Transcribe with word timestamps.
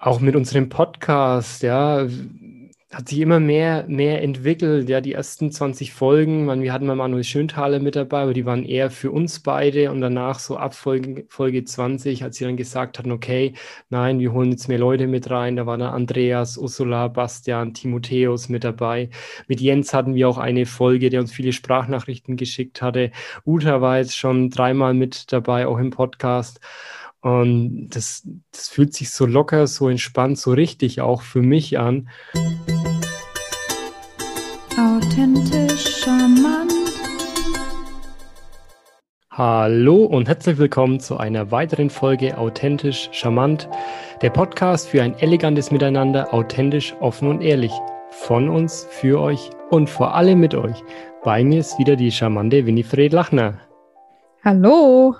auch 0.00 0.20
mit 0.20 0.34
unserem 0.34 0.68
Podcast, 0.70 1.62
ja, 1.62 2.06
hat 2.92 3.08
sich 3.08 3.20
immer 3.20 3.38
mehr, 3.38 3.84
mehr 3.86 4.20
entwickelt. 4.20 4.88
Ja, 4.88 5.00
die 5.00 5.12
ersten 5.12 5.52
20 5.52 5.92
Folgen, 5.92 6.44
man, 6.46 6.62
wir 6.62 6.72
hatten 6.72 6.86
mal 6.86 6.96
Manuel 6.96 7.22
Schönthaler 7.22 7.78
mit 7.78 7.94
dabei, 7.94 8.22
aber 8.22 8.34
die 8.34 8.46
waren 8.46 8.64
eher 8.64 8.90
für 8.90 9.12
uns 9.12 9.40
beide. 9.40 9.92
Und 9.92 10.00
danach 10.00 10.40
so 10.40 10.56
ab 10.56 10.74
Folge, 10.74 11.24
Folge 11.28 11.64
20, 11.64 12.24
als 12.24 12.36
sie 12.36 12.44
dann 12.44 12.56
gesagt 12.56 12.98
hatten, 12.98 13.12
okay, 13.12 13.52
nein, 13.90 14.18
wir 14.18 14.32
holen 14.32 14.50
jetzt 14.50 14.68
mehr 14.68 14.78
Leute 14.78 15.06
mit 15.06 15.30
rein. 15.30 15.54
Da 15.54 15.66
waren 15.66 15.80
da 15.80 15.90
Andreas, 15.90 16.58
Ursula, 16.58 17.06
Bastian, 17.06 17.74
Timotheus 17.74 18.48
mit 18.48 18.64
dabei. 18.64 19.10
Mit 19.46 19.60
Jens 19.60 19.94
hatten 19.94 20.16
wir 20.16 20.28
auch 20.28 20.38
eine 20.38 20.66
Folge, 20.66 21.10
der 21.10 21.20
uns 21.20 21.30
viele 21.30 21.52
Sprachnachrichten 21.52 22.36
geschickt 22.36 22.82
hatte. 22.82 23.12
Uta 23.46 23.80
war 23.80 23.98
jetzt 23.98 24.16
schon 24.16 24.50
dreimal 24.50 24.94
mit 24.94 25.30
dabei, 25.32 25.68
auch 25.68 25.78
im 25.78 25.90
Podcast. 25.90 26.58
Und 27.22 27.90
das, 27.90 28.26
das 28.50 28.68
fühlt 28.68 28.94
sich 28.94 29.10
so 29.10 29.26
locker, 29.26 29.66
so 29.66 29.88
entspannt, 29.88 30.38
so 30.38 30.52
richtig 30.52 31.02
auch 31.02 31.20
für 31.20 31.42
mich 31.42 31.78
an. 31.78 32.08
Authentisch 34.78 36.02
charmant. 36.02 36.72
Hallo 39.30 40.04
und 40.04 40.28
herzlich 40.28 40.58
willkommen 40.58 40.98
zu 40.98 41.18
einer 41.18 41.50
weiteren 41.50 41.90
Folge 41.90 42.38
Authentisch 42.38 43.10
charmant, 43.12 43.68
der 44.22 44.30
Podcast 44.30 44.88
für 44.88 45.02
ein 45.02 45.18
elegantes 45.18 45.70
Miteinander, 45.70 46.32
authentisch, 46.32 46.94
offen 47.00 47.28
und 47.28 47.42
ehrlich. 47.42 47.72
Von 48.10 48.48
uns, 48.48 48.86
für 48.90 49.20
euch 49.20 49.50
und 49.70 49.88
vor 49.88 50.14
allem 50.14 50.40
mit 50.40 50.54
euch. 50.54 50.82
Bei 51.22 51.44
mir 51.44 51.60
ist 51.60 51.78
wieder 51.78 51.96
die 51.96 52.10
charmante 52.10 52.66
Winifred 52.66 53.12
Lachner. 53.12 53.60
Hallo. 54.42 55.16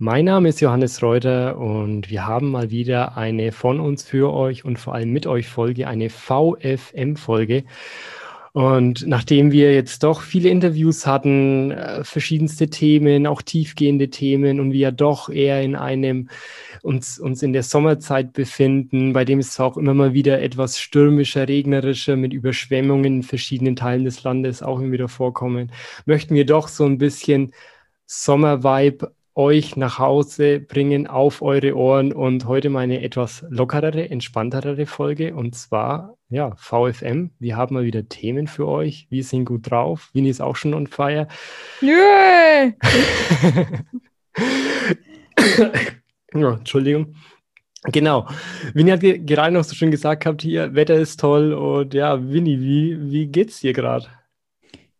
Mein 0.00 0.26
Name 0.26 0.50
ist 0.50 0.60
Johannes 0.60 1.02
Reuter 1.02 1.58
und 1.58 2.08
wir 2.08 2.24
haben 2.24 2.52
mal 2.52 2.70
wieder 2.70 3.16
eine 3.16 3.50
von 3.50 3.80
uns 3.80 4.04
für 4.04 4.32
euch 4.32 4.64
und 4.64 4.78
vor 4.78 4.94
allem 4.94 5.10
mit 5.10 5.26
euch 5.26 5.48
Folge, 5.48 5.88
eine 5.88 6.08
VFM-Folge. 6.08 7.64
Und 8.52 9.04
nachdem 9.08 9.50
wir 9.50 9.74
jetzt 9.74 10.04
doch 10.04 10.22
viele 10.22 10.50
Interviews 10.50 11.04
hatten, 11.04 11.72
äh, 11.72 12.04
verschiedenste 12.04 12.70
Themen, 12.70 13.26
auch 13.26 13.42
tiefgehende 13.42 14.08
Themen 14.08 14.60
und 14.60 14.70
wir 14.70 14.92
doch 14.92 15.30
eher 15.30 15.62
in 15.62 15.74
einem 15.74 16.28
uns, 16.82 17.18
uns 17.18 17.42
in 17.42 17.52
der 17.52 17.64
Sommerzeit 17.64 18.32
befinden, 18.32 19.12
bei 19.12 19.24
dem 19.24 19.40
es 19.40 19.58
auch 19.58 19.76
immer 19.76 19.94
mal 19.94 20.14
wieder 20.14 20.40
etwas 20.40 20.78
stürmischer, 20.78 21.48
regnerischer 21.48 22.14
mit 22.14 22.32
Überschwemmungen 22.32 23.16
in 23.16 23.22
verschiedenen 23.24 23.74
Teilen 23.74 24.04
des 24.04 24.22
Landes 24.22 24.62
auch 24.62 24.78
immer 24.78 24.92
wieder 24.92 25.08
vorkommen, 25.08 25.72
möchten 26.06 26.36
wir 26.36 26.46
doch 26.46 26.68
so 26.68 26.84
ein 26.84 26.98
bisschen 26.98 27.52
Sommervibe 28.06 29.12
euch 29.38 29.76
nach 29.76 30.00
Hause 30.00 30.58
bringen 30.58 31.06
auf 31.06 31.42
eure 31.42 31.76
Ohren 31.76 32.12
und 32.12 32.46
heute 32.46 32.70
meine 32.70 33.02
etwas 33.04 33.46
lockerere, 33.48 34.10
entspanntere 34.10 34.84
Folge 34.84 35.32
und 35.32 35.54
zwar, 35.54 36.16
ja, 36.28 36.56
VFM. 36.56 37.30
Wir 37.38 37.56
haben 37.56 37.76
mal 37.76 37.84
wieder 37.84 38.08
Themen 38.08 38.48
für 38.48 38.66
euch. 38.66 39.06
Wir 39.10 39.22
sind 39.22 39.44
gut 39.44 39.70
drauf. 39.70 40.10
Winnie 40.12 40.30
ist 40.30 40.40
auch 40.40 40.56
schon 40.56 40.74
on 40.74 40.88
fire. 40.88 41.28
Yeah! 41.80 42.72
ja, 46.34 46.54
Entschuldigung. 46.54 47.14
Genau. 47.84 48.26
Winnie 48.74 48.90
hat 48.90 49.02
gerade 49.02 49.54
noch 49.54 49.62
so 49.62 49.76
schön 49.76 49.92
gesagt 49.92 50.24
gehabt, 50.24 50.42
hier, 50.42 50.74
Wetter 50.74 50.96
ist 50.96 51.20
toll 51.20 51.52
und 51.52 51.94
ja, 51.94 52.28
Winnie, 52.28 52.58
wie, 52.60 53.12
wie 53.12 53.26
geht's 53.28 53.60
dir 53.60 53.72
gerade? 53.72 54.08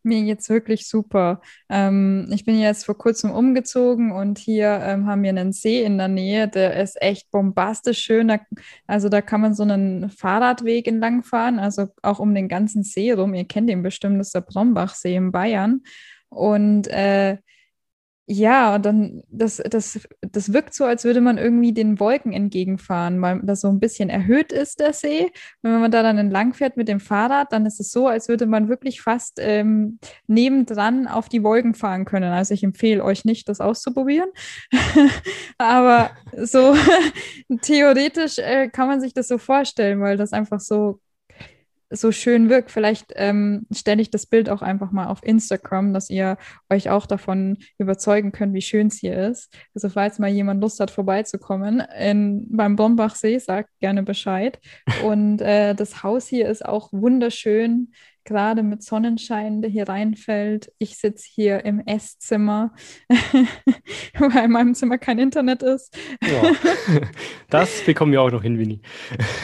Mir 0.03 0.23
geht's 0.23 0.49
wirklich 0.49 0.87
super. 0.87 1.41
Ähm, 1.69 2.29
ich 2.31 2.45
bin 2.45 2.59
jetzt 2.59 2.85
vor 2.85 2.97
kurzem 2.97 3.31
umgezogen 3.31 4.11
und 4.11 4.37
hier 4.37 4.79
ähm, 4.83 5.07
haben 5.07 5.23
wir 5.23 5.29
einen 5.29 5.51
See 5.51 5.83
in 5.83 5.97
der 5.97 6.07
Nähe, 6.07 6.47
der 6.47 6.81
ist 6.81 7.01
echt 7.01 7.31
bombastisch 7.31 7.99
schön. 7.99 8.29
Da, 8.29 8.39
also 8.87 9.09
da 9.09 9.21
kann 9.21 9.41
man 9.41 9.53
so 9.53 9.63
einen 9.63 10.09
Fahrradweg 10.09 10.87
entlang 10.87 11.23
fahren, 11.23 11.59
also 11.59 11.87
auch 12.01 12.19
um 12.19 12.33
den 12.33 12.47
ganzen 12.47 12.83
See 12.83 13.11
rum. 13.11 13.33
Ihr 13.33 13.45
kennt 13.45 13.69
ihn 13.69 13.83
bestimmt, 13.83 14.19
das 14.19 14.27
ist 14.27 14.35
der 14.35 14.41
Brombachsee 14.41 15.15
in 15.15 15.31
Bayern. 15.31 15.81
Und 16.29 16.87
äh, 16.87 17.37
ja, 18.31 18.75
und 18.75 18.85
dann, 18.85 19.23
das, 19.31 19.57
das, 19.57 20.07
das 20.21 20.53
wirkt 20.53 20.75
so, 20.75 20.85
als 20.85 21.03
würde 21.03 21.19
man 21.19 21.39
irgendwie 21.39 21.73
den 21.73 21.99
Wolken 21.99 22.31
entgegenfahren, 22.31 23.19
weil 23.23 23.39
das 23.41 23.61
so 23.61 23.69
ein 23.69 23.79
bisschen 23.79 24.11
erhöht 24.11 24.51
ist, 24.51 24.79
der 24.79 24.93
See. 24.93 25.31
Wenn 25.63 25.81
man 25.81 25.89
da 25.89 26.03
dann 26.03 26.19
entlang 26.19 26.53
fährt 26.53 26.77
mit 26.77 26.87
dem 26.87 26.99
Fahrrad, 26.99 27.51
dann 27.51 27.65
ist 27.65 27.79
es 27.79 27.91
so, 27.91 28.05
als 28.07 28.27
würde 28.27 28.45
man 28.45 28.69
wirklich 28.69 29.01
fast 29.01 29.39
ähm, 29.39 29.97
nebendran 30.27 31.07
auf 31.07 31.27
die 31.27 31.41
Wolken 31.41 31.73
fahren 31.73 32.05
können. 32.05 32.31
Also 32.31 32.53
ich 32.53 32.63
empfehle 32.63 33.03
euch 33.03 33.25
nicht, 33.25 33.49
das 33.49 33.61
auszuprobieren. 33.61 34.29
Aber 35.57 36.11
so 36.37 36.75
theoretisch 37.63 38.37
äh, 38.37 38.69
kann 38.69 38.87
man 38.87 39.01
sich 39.01 39.15
das 39.15 39.27
so 39.27 39.39
vorstellen, 39.39 40.01
weil 40.01 40.17
das 40.17 40.33
einfach 40.33 40.59
so 40.59 40.99
so 41.89 42.11
schön 42.11 42.49
wirkt. 42.49 42.71
Vielleicht 42.71 43.13
ähm, 43.15 43.65
stelle 43.73 44.01
ich 44.01 44.11
das 44.11 44.25
Bild 44.25 44.49
auch 44.49 44.61
einfach 44.61 44.91
mal 44.91 45.07
auf 45.07 45.23
Instagram, 45.23 45.93
dass 45.93 46.09
ihr 46.09 46.37
euch 46.69 46.89
auch 46.89 47.05
davon 47.05 47.57
überzeugen 47.77 48.31
könnt, 48.31 48.53
wie 48.53 48.61
schön 48.61 48.87
es 48.87 48.97
hier 48.97 49.17
ist. 49.17 49.53
Also 49.73 49.89
falls 49.89 50.19
mal 50.19 50.29
jemand 50.29 50.61
Lust 50.61 50.79
hat, 50.79 50.91
vorbeizukommen 50.91 51.79
in, 51.97 52.47
beim 52.49 52.75
Bombachsee, 52.75 53.39
sagt 53.39 53.69
gerne 53.79 54.03
Bescheid. 54.03 54.59
Und 55.03 55.41
äh, 55.41 55.73
das 55.75 56.03
Haus 56.03 56.27
hier 56.27 56.47
ist 56.47 56.65
auch 56.65 56.89
wunderschön 56.91 57.91
gerade 58.29 58.61
mit 58.61 58.83
Sonnenschein, 58.83 59.61
der 59.61 59.71
hier 59.71 59.89
reinfällt. 59.89 60.71
Ich 60.77 60.97
sitze 60.97 61.27
hier 61.33 61.65
im 61.65 61.79
Esszimmer, 61.79 62.73
weil 64.19 64.45
in 64.45 64.51
meinem 64.51 64.75
Zimmer 64.75 64.99
kein 64.99 65.17
Internet 65.19 65.63
ist. 65.63 65.97
Ja. 66.21 66.51
Das 67.49 67.83
bekommen 67.83 68.11
wir 68.11 68.21
auch 68.21 68.29
noch 68.29 68.43
hin, 68.43 68.59
Winnie. 68.59 68.81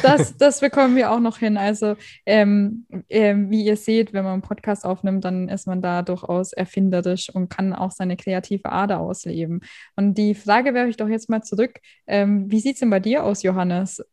Das, 0.03 0.37
das 0.37 0.59
bekommen 0.59 0.95
wir 0.95 1.11
auch 1.11 1.19
noch 1.19 1.39
hin. 1.39 1.57
Also, 1.57 1.95
ähm, 2.27 2.85
äh, 3.09 3.33
wie 3.35 3.65
ihr 3.65 3.77
seht, 3.77 4.13
wenn 4.13 4.23
man 4.23 4.33
einen 4.33 4.41
Podcast 4.43 4.85
aufnimmt, 4.85 5.25
dann 5.25 5.49
ist 5.49 5.65
man 5.65 5.81
da 5.81 6.03
durchaus 6.03 6.53
erfinderisch 6.53 7.31
und 7.33 7.49
kann 7.49 7.73
auch 7.73 7.89
seine 7.89 8.15
kreative 8.15 8.71
Ader 8.71 8.99
ausleben. 8.99 9.61
Und 9.95 10.19
die 10.19 10.35
Frage 10.35 10.75
werfe 10.75 10.89
ich 10.89 10.97
doch 10.97 11.09
jetzt 11.09 11.29
mal 11.29 11.41
zurück. 11.41 11.79
Ähm, 12.05 12.51
wie 12.51 12.59
sieht 12.59 12.75
es 12.75 12.81
denn 12.81 12.91
bei 12.91 12.99
dir 12.99 13.23
aus, 13.23 13.41
Johannes? 13.41 14.05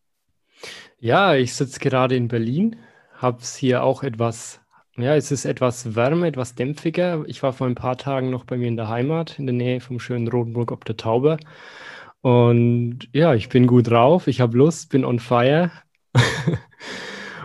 Ja, 0.98 1.34
ich 1.34 1.52
sitze 1.52 1.78
gerade 1.78 2.16
in 2.16 2.28
Berlin, 2.28 2.76
habe 3.12 3.42
es 3.42 3.54
hier 3.56 3.82
auch 3.82 4.02
etwas 4.02 4.61
ja, 4.97 5.16
es 5.16 5.30
ist 5.32 5.44
etwas 5.44 5.94
wärmer, 5.94 6.26
etwas 6.26 6.54
dämpfiger. 6.54 7.25
Ich 7.26 7.42
war 7.42 7.53
vor 7.53 7.66
ein 7.66 7.75
paar 7.75 7.97
Tagen 7.97 8.30
noch 8.30 8.44
bei 8.44 8.56
mir 8.56 8.69
in 8.69 8.76
der 8.76 8.88
Heimat, 8.88 9.38
in 9.38 9.47
der 9.47 9.54
Nähe 9.54 9.80
vom 9.80 9.98
schönen 9.98 10.28
Rotenburg 10.28 10.70
ob 10.72 10.84
der 10.84 10.97
Tauber. 10.97 11.38
Und 12.20 13.08
ja, 13.12 13.34
ich 13.34 13.48
bin 13.48 13.66
gut 13.66 13.91
drauf, 13.91 14.28
ich 14.28 14.41
habe 14.41 14.56
Lust, 14.56 14.91
bin 14.91 15.04
on 15.04 15.19
fire. 15.19 15.70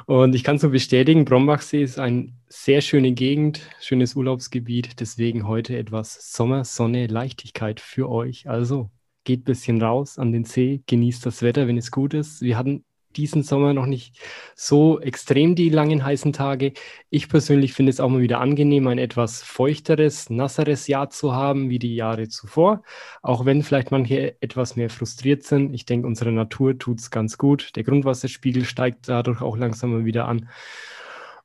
Und 0.07 0.35
ich 0.35 0.43
kann 0.45 0.57
so 0.57 0.69
bestätigen, 0.69 1.25
Brombachsee 1.25 1.83
ist 1.83 1.99
eine 1.99 2.33
sehr 2.47 2.79
schöne 2.81 3.11
Gegend, 3.11 3.61
schönes 3.81 4.15
Urlaubsgebiet. 4.15 5.01
Deswegen 5.01 5.47
heute 5.47 5.77
etwas 5.77 6.31
Sommer, 6.33 6.63
Sonne, 6.63 7.07
Leichtigkeit 7.07 7.81
für 7.81 8.09
euch. 8.09 8.47
Also 8.47 8.89
geht 9.25 9.41
ein 9.41 9.43
bisschen 9.43 9.81
raus 9.81 10.17
an 10.17 10.31
den 10.31 10.45
See, 10.45 10.81
genießt 10.87 11.25
das 11.25 11.41
Wetter, 11.41 11.67
wenn 11.67 11.77
es 11.77 11.91
gut 11.91 12.13
ist. 12.13 12.41
Wir 12.41 12.57
hatten 12.57 12.85
diesen 13.17 13.43
Sommer 13.43 13.73
noch 13.73 13.87
nicht 13.87 14.19
so 14.55 14.99
extrem 14.99 15.55
die 15.55 15.69
langen 15.69 16.05
heißen 16.05 16.33
Tage. 16.33 16.73
Ich 17.09 17.27
persönlich 17.27 17.73
finde 17.73 17.89
es 17.89 17.99
auch 17.99 18.09
mal 18.09 18.21
wieder 18.21 18.39
angenehm, 18.39 18.87
ein 18.87 18.99
etwas 18.99 19.41
feuchteres, 19.41 20.29
nasseres 20.29 20.87
Jahr 20.87 21.09
zu 21.09 21.33
haben 21.33 21.69
wie 21.69 21.79
die 21.79 21.95
Jahre 21.95 22.29
zuvor. 22.29 22.83
Auch 23.21 23.45
wenn 23.45 23.63
vielleicht 23.63 23.91
manche 23.91 24.41
etwas 24.41 24.75
mehr 24.75 24.89
frustriert 24.89 25.43
sind. 25.43 25.73
Ich 25.73 25.85
denke, 25.85 26.07
unsere 26.07 26.31
Natur 26.31 26.77
tut 26.77 26.99
es 26.99 27.11
ganz 27.11 27.37
gut. 27.37 27.75
Der 27.75 27.83
Grundwasserspiegel 27.83 28.63
steigt 28.63 29.09
dadurch 29.09 29.41
auch 29.41 29.57
langsam 29.57 29.91
mal 29.91 30.05
wieder 30.05 30.27
an 30.27 30.47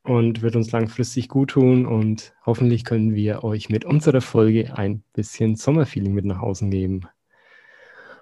und 0.04 0.42
wird 0.42 0.56
uns 0.56 0.72
langfristig 0.72 1.28
gut 1.28 1.50
tun. 1.50 1.86
Und 1.86 2.34
hoffentlich 2.44 2.84
können 2.84 3.14
wir 3.14 3.44
euch 3.44 3.68
mit 3.68 3.84
unserer 3.84 4.20
Folge 4.20 4.76
ein 4.76 5.02
bisschen 5.12 5.56
Sommerfeeling 5.56 6.12
mit 6.12 6.24
nach 6.24 6.40
Hause 6.40 6.68
geben. 6.68 7.02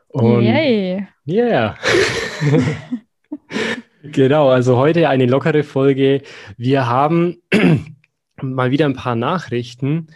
Und 0.09 0.43
Yay! 0.43 1.07
Yeah! 1.27 1.77
Genau, 4.03 4.49
also 4.49 4.77
heute 4.77 5.09
eine 5.09 5.27
lockere 5.27 5.63
Folge. 5.63 6.23
Wir 6.57 6.87
haben 6.89 7.43
mal 8.43 8.71
wieder 8.71 8.87
ein 8.87 8.97
paar 8.97 9.15
Nachrichten. 9.15 10.09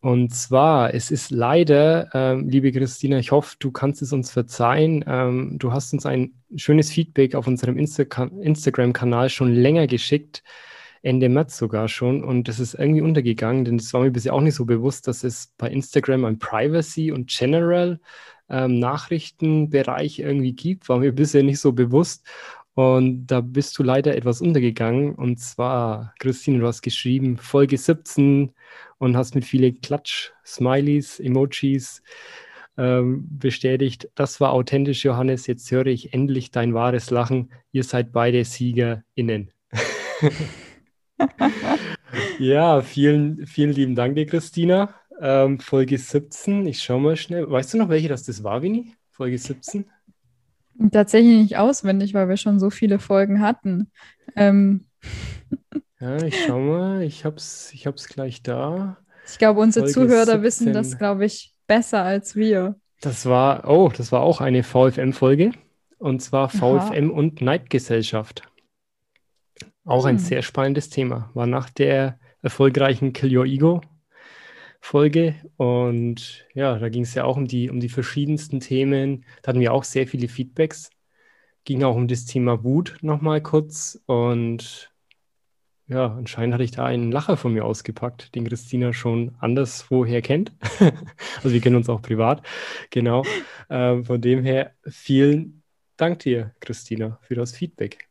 Und 0.00 0.34
zwar, 0.34 0.94
es 0.94 1.10
ist 1.10 1.30
leider, 1.30 2.08
ähm, 2.14 2.48
liebe 2.48 2.72
Christina, 2.72 3.18
ich 3.18 3.32
hoffe, 3.32 3.56
du 3.58 3.70
kannst 3.70 4.00
es 4.00 4.12
uns 4.12 4.30
verzeihen. 4.30 5.04
Ähm, 5.06 5.56
du 5.58 5.72
hast 5.72 5.92
uns 5.92 6.06
ein 6.06 6.32
schönes 6.56 6.90
Feedback 6.90 7.34
auf 7.34 7.46
unserem 7.46 7.76
Insta 7.76 8.04
Instagram-Kanal 8.40 9.28
schon 9.28 9.54
länger 9.54 9.86
geschickt, 9.86 10.42
Ende 11.02 11.28
März 11.28 11.56
sogar 11.56 11.88
schon. 11.88 12.24
Und 12.24 12.48
das 12.48 12.60
ist 12.60 12.74
irgendwie 12.74 13.02
untergegangen, 13.02 13.64
denn 13.66 13.76
es 13.76 13.92
war 13.92 14.00
mir 14.00 14.10
bisher 14.10 14.34
auch 14.34 14.40
nicht 14.40 14.54
so 14.54 14.64
bewusst, 14.64 15.06
dass 15.06 15.22
es 15.22 15.52
bei 15.58 15.68
Instagram 15.68 16.24
ein 16.24 16.38
Privacy 16.38 17.12
und 17.12 17.28
General 17.28 18.00
ähm, 18.50 18.78
Nachrichtenbereich 18.78 20.18
irgendwie 20.18 20.52
gibt. 20.52 20.88
War 20.88 20.98
mir 20.98 21.12
bisher 21.12 21.42
nicht 21.42 21.60
so 21.60 21.72
bewusst. 21.72 22.26
Und 22.80 23.26
da 23.26 23.42
bist 23.42 23.78
du 23.78 23.82
leider 23.82 24.16
etwas 24.16 24.40
untergegangen. 24.40 25.14
Und 25.14 25.38
zwar, 25.38 26.14
Christine, 26.18 26.60
du 26.60 26.66
hast 26.66 26.80
geschrieben, 26.80 27.36
Folge 27.36 27.76
17 27.76 28.52
und 28.96 29.16
hast 29.18 29.34
mit 29.34 29.44
vielen 29.44 29.82
Klatsch, 29.82 30.30
Smileys, 30.46 31.20
Emojis 31.20 32.02
ähm, 32.78 33.26
bestätigt, 33.38 34.08
das 34.14 34.40
war 34.40 34.52
authentisch, 34.52 35.04
Johannes. 35.04 35.46
Jetzt 35.46 35.70
höre 35.70 35.88
ich 35.88 36.14
endlich 36.14 36.52
dein 36.52 36.72
wahres 36.72 37.10
Lachen. 37.10 37.50
Ihr 37.70 37.84
seid 37.84 38.12
beide 38.12 38.46
SiegerInnen. 38.46 39.50
ja, 42.38 42.80
vielen, 42.80 43.46
vielen 43.46 43.72
lieben 43.72 43.94
Dank 43.94 44.14
dir, 44.14 44.24
Christina. 44.24 44.94
Ähm, 45.20 45.60
Folge 45.60 45.98
17, 45.98 46.66
ich 46.66 46.82
schaue 46.82 47.00
mal 47.02 47.16
schnell. 47.16 47.50
Weißt 47.50 47.74
du 47.74 47.78
noch, 47.78 47.90
welche 47.90 48.08
das, 48.08 48.24
das 48.24 48.42
war, 48.42 48.62
Winnie? 48.62 48.94
Folge 49.10 49.36
17? 49.36 49.84
Tatsächlich 50.92 51.36
nicht 51.36 51.56
auswendig, 51.58 52.14
weil 52.14 52.28
wir 52.28 52.36
schon 52.36 52.58
so 52.58 52.70
viele 52.70 52.98
Folgen 52.98 53.40
hatten. 53.40 53.90
Ähm. 54.36 54.86
Ja, 56.00 56.22
ich 56.22 56.44
schau 56.46 56.58
mal, 56.58 57.02
ich 57.02 57.24
hab's, 57.26 57.70
ich 57.74 57.86
hab's 57.86 58.08
gleich 58.08 58.42
da. 58.42 58.96
Ich 59.26 59.38
glaube, 59.38 59.60
unsere 59.60 59.86
Folge 59.86 60.08
Zuhörer 60.08 60.24
17. 60.24 60.42
wissen 60.42 60.72
das, 60.72 60.96
glaube 60.96 61.26
ich, 61.26 61.52
besser 61.66 62.02
als 62.02 62.34
wir. 62.34 62.76
Das 63.02 63.26
war, 63.26 63.68
oh, 63.68 63.90
das 63.94 64.10
war 64.10 64.22
auch 64.22 64.40
eine 64.40 64.62
VFM-Folge. 64.62 65.52
Und 65.98 66.20
zwar 66.22 66.48
VFM 66.48 67.10
Aha. 67.10 67.16
und 67.18 67.42
Neidgesellschaft. 67.42 68.42
Auch 69.84 70.04
hm. 70.04 70.10
ein 70.10 70.18
sehr 70.18 70.40
spannendes 70.40 70.88
Thema. 70.88 71.30
War 71.34 71.46
nach 71.46 71.68
der 71.68 72.18
erfolgreichen 72.42 73.12
Kill 73.12 73.36
Your 73.36 73.44
Ego 73.44 73.82
Folge. 74.80 75.36
Und 75.56 76.46
ja, 76.54 76.78
da 76.78 76.88
ging 76.88 77.02
es 77.02 77.14
ja 77.14 77.24
auch 77.24 77.36
um 77.36 77.46
die, 77.46 77.70
um 77.70 77.80
die 77.80 77.88
verschiedensten 77.88 78.60
Themen. 78.60 79.24
Da 79.42 79.48
hatten 79.48 79.60
wir 79.60 79.72
auch 79.72 79.84
sehr 79.84 80.06
viele 80.06 80.28
Feedbacks. 80.28 80.90
Ging 81.64 81.84
auch 81.84 81.94
um 81.94 82.08
das 82.08 82.24
Thema 82.24 82.64
Wut 82.64 82.96
nochmal 83.02 83.42
kurz. 83.42 84.02
Und 84.06 84.90
ja, 85.86 86.14
anscheinend 86.14 86.54
hatte 86.54 86.64
ich 86.64 86.70
da 86.70 86.84
einen 86.84 87.12
Lacher 87.12 87.36
von 87.36 87.52
mir 87.52 87.64
ausgepackt, 87.64 88.34
den 88.34 88.48
Christina 88.48 88.92
schon 88.92 89.34
anderswoher 89.40 90.22
kennt. 90.22 90.52
also 91.36 91.52
wir 91.52 91.60
kennen 91.60 91.76
uns 91.76 91.88
auch 91.88 92.00
privat. 92.00 92.46
Genau. 92.90 93.24
Ähm, 93.68 94.04
von 94.04 94.20
dem 94.20 94.42
her 94.42 94.72
vielen 94.88 95.62
Dank 95.96 96.20
dir, 96.20 96.54
Christina, 96.60 97.18
für 97.22 97.34
das 97.34 97.52
Feedback. 97.52 98.08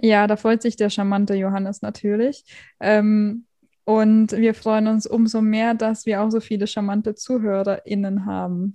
Ja, 0.00 0.26
da 0.26 0.36
freut 0.36 0.62
sich 0.62 0.76
der 0.76 0.90
charmante 0.90 1.34
Johannes 1.34 1.82
natürlich. 1.82 2.44
Ähm, 2.78 3.46
und 3.86 4.32
wir 4.32 4.52
freuen 4.52 4.88
uns 4.88 5.06
umso 5.06 5.40
mehr, 5.40 5.74
dass 5.74 6.06
wir 6.06 6.20
auch 6.20 6.30
so 6.30 6.40
viele 6.40 6.66
charmante 6.66 7.14
ZuhörerInnen 7.14 8.26
haben. 8.26 8.72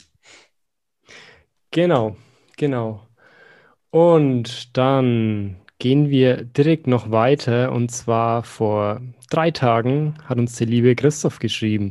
Genau, 1.70 2.16
genau. 2.56 3.06
Und 3.90 4.78
dann 4.78 5.58
gehen 5.80 6.10
wir 6.10 6.46
direkt 6.46 6.88
noch 6.88 7.12
weiter. 7.12 7.74
Und 7.74 7.92
zwar 7.92 8.44
vor 8.44 9.02
drei 9.30 9.52
Tagen 9.52 10.16
hat 10.24 10.38
uns 10.38 10.56
der 10.56 10.68
liebe 10.68 10.96
Christoph 10.96 11.40
geschrieben. 11.40 11.90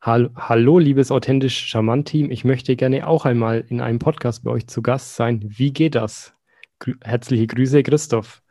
Hallo, 0.00 0.78
liebes 0.78 1.10
authentisch 1.10 1.66
charmant 1.66 2.06
Team. 2.06 2.30
Ich 2.30 2.44
möchte 2.44 2.76
gerne 2.76 3.08
auch 3.08 3.24
einmal 3.24 3.64
in 3.68 3.80
einem 3.80 3.98
Podcast 3.98 4.44
bei 4.44 4.52
euch 4.52 4.68
zu 4.68 4.80
Gast 4.80 5.16
sein. 5.16 5.42
Wie 5.44 5.72
geht 5.72 5.96
das? 5.96 6.34
Grü 6.78 6.94
herzliche 7.02 7.48
Grüße, 7.48 7.82
Christoph. 7.82 8.42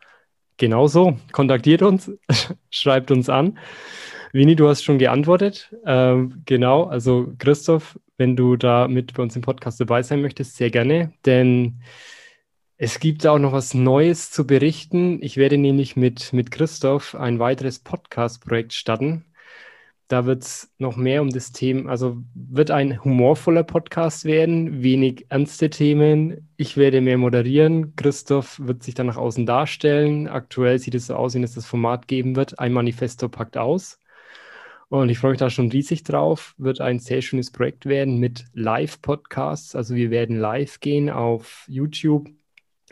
Genauso, 0.60 1.18
kontaktiert 1.32 1.82
uns, 1.82 2.12
schreibt 2.70 3.12
uns 3.12 3.30
an. 3.30 3.58
Vini, 4.34 4.58
du 4.58 4.68
hast 4.68 4.84
schon 4.84 5.00
geantwortet. 5.00 5.74
Ähm, 5.86 6.44
genau, 6.46 6.84
also 6.84 7.32
Christoph, 7.40 7.98
wenn 8.18 8.36
du 8.36 8.58
da 8.58 8.90
mit 8.90 9.14
bei 9.14 9.24
uns 9.24 9.38
im 9.38 9.42
Podcast 9.42 9.80
dabei 9.80 10.04
sein 10.04 10.22
möchtest, 10.22 10.58
sehr 10.58 10.70
gerne, 10.70 11.14
denn 11.26 11.80
es 12.76 13.00
gibt 13.00 13.26
auch 13.26 13.40
noch 13.40 13.54
was 13.54 13.74
Neues 13.74 14.32
zu 14.32 14.46
berichten. 14.46 15.24
Ich 15.24 15.38
werde 15.38 15.58
nämlich 15.58 15.96
mit, 15.96 16.34
mit 16.34 16.52
Christoph 16.52 17.16
ein 17.16 17.40
weiteres 17.40 17.80
Podcast-Projekt 17.80 18.74
starten. 18.74 19.24
Da 20.10 20.26
wird 20.26 20.42
es 20.44 20.74
noch 20.80 20.98
mehr 20.98 21.22
um 21.22 21.30
das 21.30 21.52
Thema, 21.52 21.92
also 21.92 22.18
wird 22.34 22.72
ein 22.72 23.04
humorvoller 23.04 23.64
Podcast 23.64 24.26
werden, 24.26 24.82
wenig 24.82 25.28
ernste 25.30 25.70
Themen. 25.70 26.50
Ich 26.58 26.78
werde 26.78 27.00
mehr 27.00 27.20
moderieren. 27.20 27.96
Christoph 27.96 28.60
wird 28.60 28.82
sich 28.82 28.96
dann 28.96 29.06
nach 29.06 29.18
außen 29.18 29.46
darstellen. 29.46 30.28
Aktuell 30.28 30.80
sieht 30.80 30.96
es 30.96 31.08
so 31.08 31.16
aus, 31.16 31.36
wie 31.36 31.44
es 31.44 31.54
das 31.54 31.68
Format 31.68 32.08
geben 32.08 32.36
wird. 32.36 32.58
Ein 32.58 32.74
Manifesto 32.74 33.30
packt 33.30 33.56
aus. 33.56 34.00
Und 34.88 35.10
ich 35.10 35.20
freue 35.20 35.32
mich 35.32 35.40
da 35.40 35.52
schon 35.52 35.70
riesig 35.70 36.02
drauf. 36.04 36.56
Wird 36.58 36.82
ein 36.82 36.98
sehr 36.98 37.22
schönes 37.22 37.52
Projekt 37.52 37.86
werden 37.86 38.18
mit 38.18 38.46
Live-Podcasts. 38.54 39.76
Also 39.76 39.94
wir 39.94 40.10
werden 40.10 40.38
live 40.38 40.80
gehen 40.80 41.12
auf 41.12 41.66
YouTube, 41.68 42.28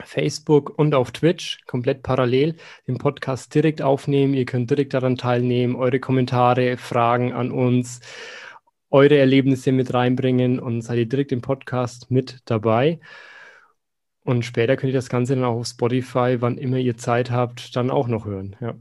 Facebook 0.03 0.77
und 0.77 0.94
auf 0.95 1.11
Twitch, 1.11 1.59
komplett 1.65 2.03
parallel, 2.03 2.55
den 2.88 2.97
Podcast 2.97 3.53
direkt 3.53 3.81
aufnehmen. 3.81 4.33
Ihr 4.33 4.45
könnt 4.45 4.69
direkt 4.69 4.94
daran 4.94 5.17
teilnehmen, 5.17 5.75
eure 5.75 5.99
Kommentare, 5.99 6.77
Fragen 6.77 7.33
an 7.33 7.51
uns, 7.51 8.01
eure 8.89 9.17
Erlebnisse 9.17 9.71
mit 9.71 9.94
reinbringen 9.94 10.59
und 10.59 10.81
seid 10.81 10.97
ihr 10.99 11.07
direkt 11.07 11.31
im 11.31 11.41
Podcast 11.41 12.11
mit 12.11 12.41
dabei. 12.45 12.99
Und 14.23 14.44
später 14.44 14.75
könnt 14.75 14.91
ihr 14.91 14.97
das 14.97 15.09
Ganze 15.09 15.35
dann 15.35 15.45
auch 15.45 15.59
auf 15.59 15.67
Spotify, 15.67 16.38
wann 16.39 16.57
immer 16.57 16.77
ihr 16.77 16.97
Zeit 16.97 17.31
habt, 17.31 17.75
dann 17.75 17.89
auch 17.89 18.07
noch 18.07 18.25
hören. 18.25 18.55
Ja. 18.59 18.75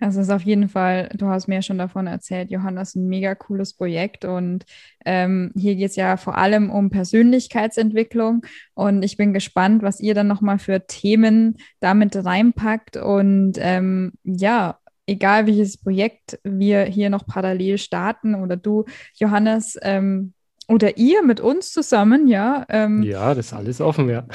Also 0.00 0.20
es 0.20 0.28
ist 0.28 0.32
auf 0.32 0.42
jeden 0.42 0.68
Fall, 0.68 1.08
du 1.14 1.26
hast 1.26 1.48
mir 1.48 1.62
schon 1.62 1.78
davon 1.78 2.06
erzählt, 2.06 2.50
Johannes, 2.50 2.94
ein 2.94 3.08
mega 3.08 3.34
cooles 3.34 3.74
Projekt. 3.74 4.24
Und 4.24 4.64
ähm, 5.04 5.52
hier 5.56 5.74
geht 5.74 5.90
es 5.90 5.96
ja 5.96 6.16
vor 6.16 6.36
allem 6.38 6.70
um 6.70 6.90
Persönlichkeitsentwicklung. 6.90 8.42
Und 8.74 9.02
ich 9.02 9.16
bin 9.16 9.32
gespannt, 9.32 9.82
was 9.82 10.00
ihr 10.00 10.14
dann 10.14 10.28
nochmal 10.28 10.58
für 10.58 10.86
Themen 10.86 11.56
damit 11.80 12.16
reinpackt. 12.16 12.96
Und 12.96 13.54
ähm, 13.58 14.12
ja, 14.24 14.78
egal 15.06 15.46
welches 15.46 15.78
Projekt 15.78 16.38
wir 16.44 16.84
hier 16.84 17.10
noch 17.10 17.26
parallel 17.26 17.78
starten 17.78 18.34
oder 18.34 18.56
du, 18.56 18.84
Johannes, 19.14 19.76
ähm, 19.82 20.34
oder 20.68 20.98
ihr 20.98 21.22
mit 21.22 21.40
uns 21.40 21.72
zusammen, 21.72 22.28
ja. 22.28 22.66
Ähm, 22.68 23.02
ja, 23.02 23.34
das 23.34 23.46
ist 23.46 23.52
alles 23.54 23.80
offen, 23.80 24.10
ja. 24.10 24.26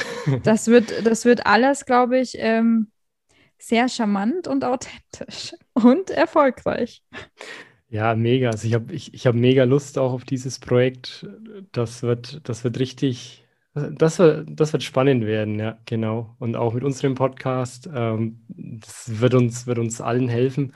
das, 0.43 0.67
wird, 0.67 1.05
das 1.05 1.25
wird 1.25 1.45
alles, 1.45 1.85
glaube 1.85 2.17
ich, 2.17 2.35
ähm, 2.39 2.87
sehr 3.63 3.87
charmant 3.87 4.47
und 4.47 4.65
authentisch 4.65 5.55
und 5.73 6.09
erfolgreich. 6.09 7.01
Ja, 7.89 8.15
mega. 8.15 8.49
Also 8.49 8.67
ich 8.67 8.73
habe 8.73 8.93
ich, 8.93 9.13
ich 9.13 9.27
hab 9.27 9.35
mega 9.35 9.63
Lust 9.63 9.97
auch 9.97 10.13
auf 10.13 10.25
dieses 10.25 10.59
Projekt. 10.59 11.27
Das 11.71 12.01
wird, 12.01 12.41
das 12.49 12.63
wird 12.63 12.79
richtig, 12.79 13.45
das 13.73 14.19
wird, 14.19 14.47
das 14.49 14.73
wird 14.73 14.83
spannend 14.83 15.25
werden, 15.25 15.59
ja, 15.59 15.77
genau. 15.85 16.35
Und 16.39 16.55
auch 16.55 16.73
mit 16.73 16.83
unserem 16.83 17.15
Podcast, 17.15 17.89
ähm, 17.93 18.41
das 18.47 19.19
wird 19.21 19.35
uns, 19.35 19.67
wird 19.67 19.79
uns 19.79 20.01
allen 20.01 20.27
helfen, 20.27 20.73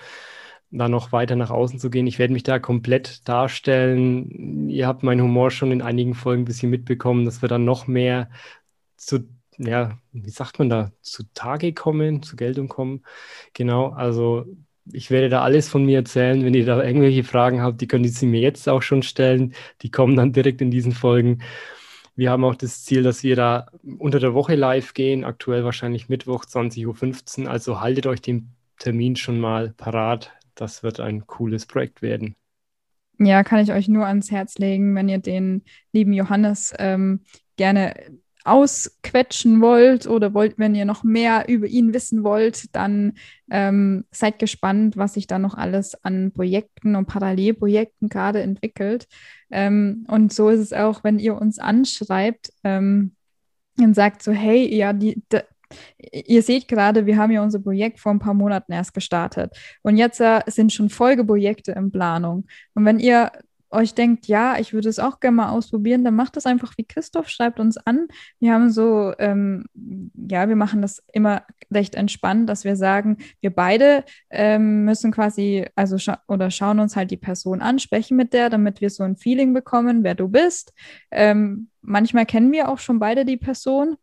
da 0.70 0.88
noch 0.90 1.12
weiter 1.12 1.36
nach 1.36 1.50
außen 1.50 1.80
zu 1.80 1.90
gehen. 1.90 2.08
Ich 2.08 2.20
werde 2.20 2.34
mich 2.34 2.44
da 2.44 2.60
komplett 2.60 3.28
darstellen. 3.28 4.70
Ihr 4.70 4.88
habt 4.88 5.04
meinen 5.04 5.22
Humor 5.22 5.52
schon 5.52 5.72
in 5.72 5.82
einigen 5.82 6.14
Folgen 6.14 6.44
ein 6.44 6.46
bisschen 6.46 6.70
mitbekommen, 6.70 7.26
dass 7.26 7.42
wir 7.42 7.50
dann 7.50 7.66
noch 7.66 7.88
mehr 7.88 8.30
zu 8.96 9.28
ja, 9.58 9.98
wie 10.12 10.30
sagt 10.30 10.60
man 10.60 10.70
da, 10.70 10.92
zutage 11.02 11.74
kommen, 11.74 12.24
zur 12.24 12.38
Geltung 12.38 12.68
kommen. 12.68 13.04
Genau, 13.54 13.90
also 13.90 14.46
ich 14.92 15.12
werde 15.12 15.30
da 15.30 15.42
alles 15.42 15.70
von 15.70 15.86
mir 15.86 16.00
erzählen. 16.00 16.44
Wenn 16.44 16.54
ihr 16.54 16.66
da 16.66 16.84
irgendwelche 16.84 17.24
Fragen 17.24 17.62
habt, 17.62 17.82
die 17.82 17.88
könnt 17.88 18.06
ihr 18.06 18.12
sie 18.12 18.28
mir 18.28 18.42
jetzt 18.42 18.68
auch 18.70 18.82
schon 18.82 19.04
stellen. 19.04 19.54
Die 19.82 19.92
kommen 19.92 20.16
dann 20.16 20.32
direkt 20.34 20.62
in 20.62 20.72
diesen 20.72 20.92
Folgen. 20.92 21.40
Wir 22.16 22.32
haben 22.32 22.44
auch 22.46 22.56
das 22.56 22.84
Ziel, 22.84 23.04
dass 23.04 23.24
wir 23.24 23.36
da 23.36 23.68
unter 24.00 24.20
der 24.20 24.34
Woche 24.34 24.56
live 24.56 24.94
gehen, 24.94 25.24
aktuell 25.24 25.64
wahrscheinlich 25.64 26.10
Mittwoch 26.10 26.46
20.15 26.46 27.44
Uhr. 27.44 27.52
Also 27.52 27.82
haltet 27.82 28.08
euch 28.08 28.22
den 28.22 28.54
Termin 28.80 29.16
schon 29.16 29.40
mal 29.40 29.74
parat. 29.78 30.32
Das 30.56 30.82
wird 30.82 31.00
ein 31.00 31.28
cooles 31.28 31.66
Projekt 31.66 32.02
werden. 32.02 32.36
Ja, 33.20 33.44
kann 33.44 33.60
ich 33.60 33.72
euch 33.72 33.88
nur 33.88 34.06
ans 34.06 34.32
Herz 34.32 34.58
legen, 34.58 34.96
wenn 34.96 35.10
ihr 35.10 35.18
den 35.18 35.64
lieben 35.92 36.14
Johannes 36.14 36.74
ähm, 36.78 37.22
gerne 37.56 37.94
ausquetschen 38.48 39.62
wollt 39.62 40.08
oder 40.08 40.34
wollt, 40.34 40.58
wenn 40.58 40.76
ihr 40.76 40.86
noch 40.86 41.04
mehr 41.04 41.48
über 41.48 41.68
ihn 41.68 41.94
wissen 41.94 42.24
wollt, 42.24 42.76
dann 42.76 43.14
ähm, 43.52 44.06
seid 44.12 44.40
gespannt, 44.40 44.98
was 44.98 45.16
sich 45.16 45.28
da 45.28 45.40
noch 45.40 45.56
alles 45.56 46.04
an 46.04 46.32
Projekten 46.32 46.96
und 46.96 47.08
Parallelprojekten 47.08 48.10
gerade 48.10 48.42
entwickelt. 48.42 49.08
Ähm, 49.52 50.06
und 50.10 50.34
so 50.34 50.50
ist 50.50 50.60
es 50.60 50.74
auch, 50.74 51.04
wenn 51.04 51.20
ihr 51.20 51.36
uns 51.36 51.60
anschreibt 51.60 52.52
ähm, 52.64 53.16
und 53.80 53.94
sagt 53.94 54.24
so, 54.24 54.32
hey, 54.32 54.74
ja, 54.74 54.94
die, 54.94 55.22
die 55.32 55.42
Ihr 56.12 56.42
seht 56.44 56.68
gerade, 56.68 57.06
wir 57.06 57.18
haben 57.18 57.32
ja 57.32 57.44
unser 57.44 57.60
Projekt 57.60 58.00
vor 58.00 58.14
ein 58.14 58.20
paar 58.20 58.34
Monaten 58.34 58.72
erst 58.72 58.94
gestartet. 58.94 59.52
Und 59.82 59.98
jetzt 59.98 60.22
äh, 60.22 60.42
sind 60.48 60.72
schon 60.72 60.90
Folgeprojekte 60.90 61.74
in 61.74 61.92
Planung. 61.92 62.46
Und 62.74 62.86
wenn 62.86 63.00
ihr 63.00 63.32
euch 63.78 63.94
denkt, 63.94 64.28
ja, 64.28 64.58
ich 64.58 64.74
würde 64.74 64.90
es 64.90 65.00
auch 65.00 65.20
gerne 65.20 65.36
mal 65.38 65.50
ausprobieren, 65.50 66.04
dann 66.04 66.16
macht 66.16 66.36
das 66.36 66.46
einfach 66.46 66.74
wie 66.78 66.84
Christoph, 66.84 67.30
schreibt 67.30 67.60
uns 67.60 67.78
an. 67.78 68.08
Wir 68.40 68.54
haben 68.54 68.70
so, 68.72 69.14
ähm, 69.20 69.66
ja, 70.16 70.50
wir 70.50 70.56
machen 70.56 70.82
das 70.82 71.04
immer 71.14 71.44
recht 71.72 71.96
entspannt, 71.96 72.50
dass 72.50 72.64
wir 72.64 72.76
sagen, 72.76 73.18
wir 73.40 73.52
beide 73.52 74.04
ähm, 74.32 74.84
müssen 74.84 75.12
quasi, 75.12 75.66
also 75.76 75.98
scha 75.98 76.22
oder 76.28 76.50
schauen 76.50 76.80
uns 76.80 76.96
halt 76.96 77.12
die 77.12 77.18
Person 77.18 77.62
an, 77.62 77.80
sprechen 77.80 78.18
mit 78.18 78.34
der, 78.34 78.50
damit 78.50 78.82
wir 78.82 78.90
so 78.90 79.04
ein 79.04 79.16
Feeling 79.16 79.54
bekommen, 79.54 80.04
wer 80.04 80.16
du 80.16 80.28
bist. 80.28 80.74
Ähm, 81.12 81.70
manchmal 81.82 82.26
kennen 82.26 82.52
wir 82.52 82.70
auch 82.70 82.80
schon 82.80 83.00
beide 83.00 83.26
die 83.26 83.38
Person 83.38 83.96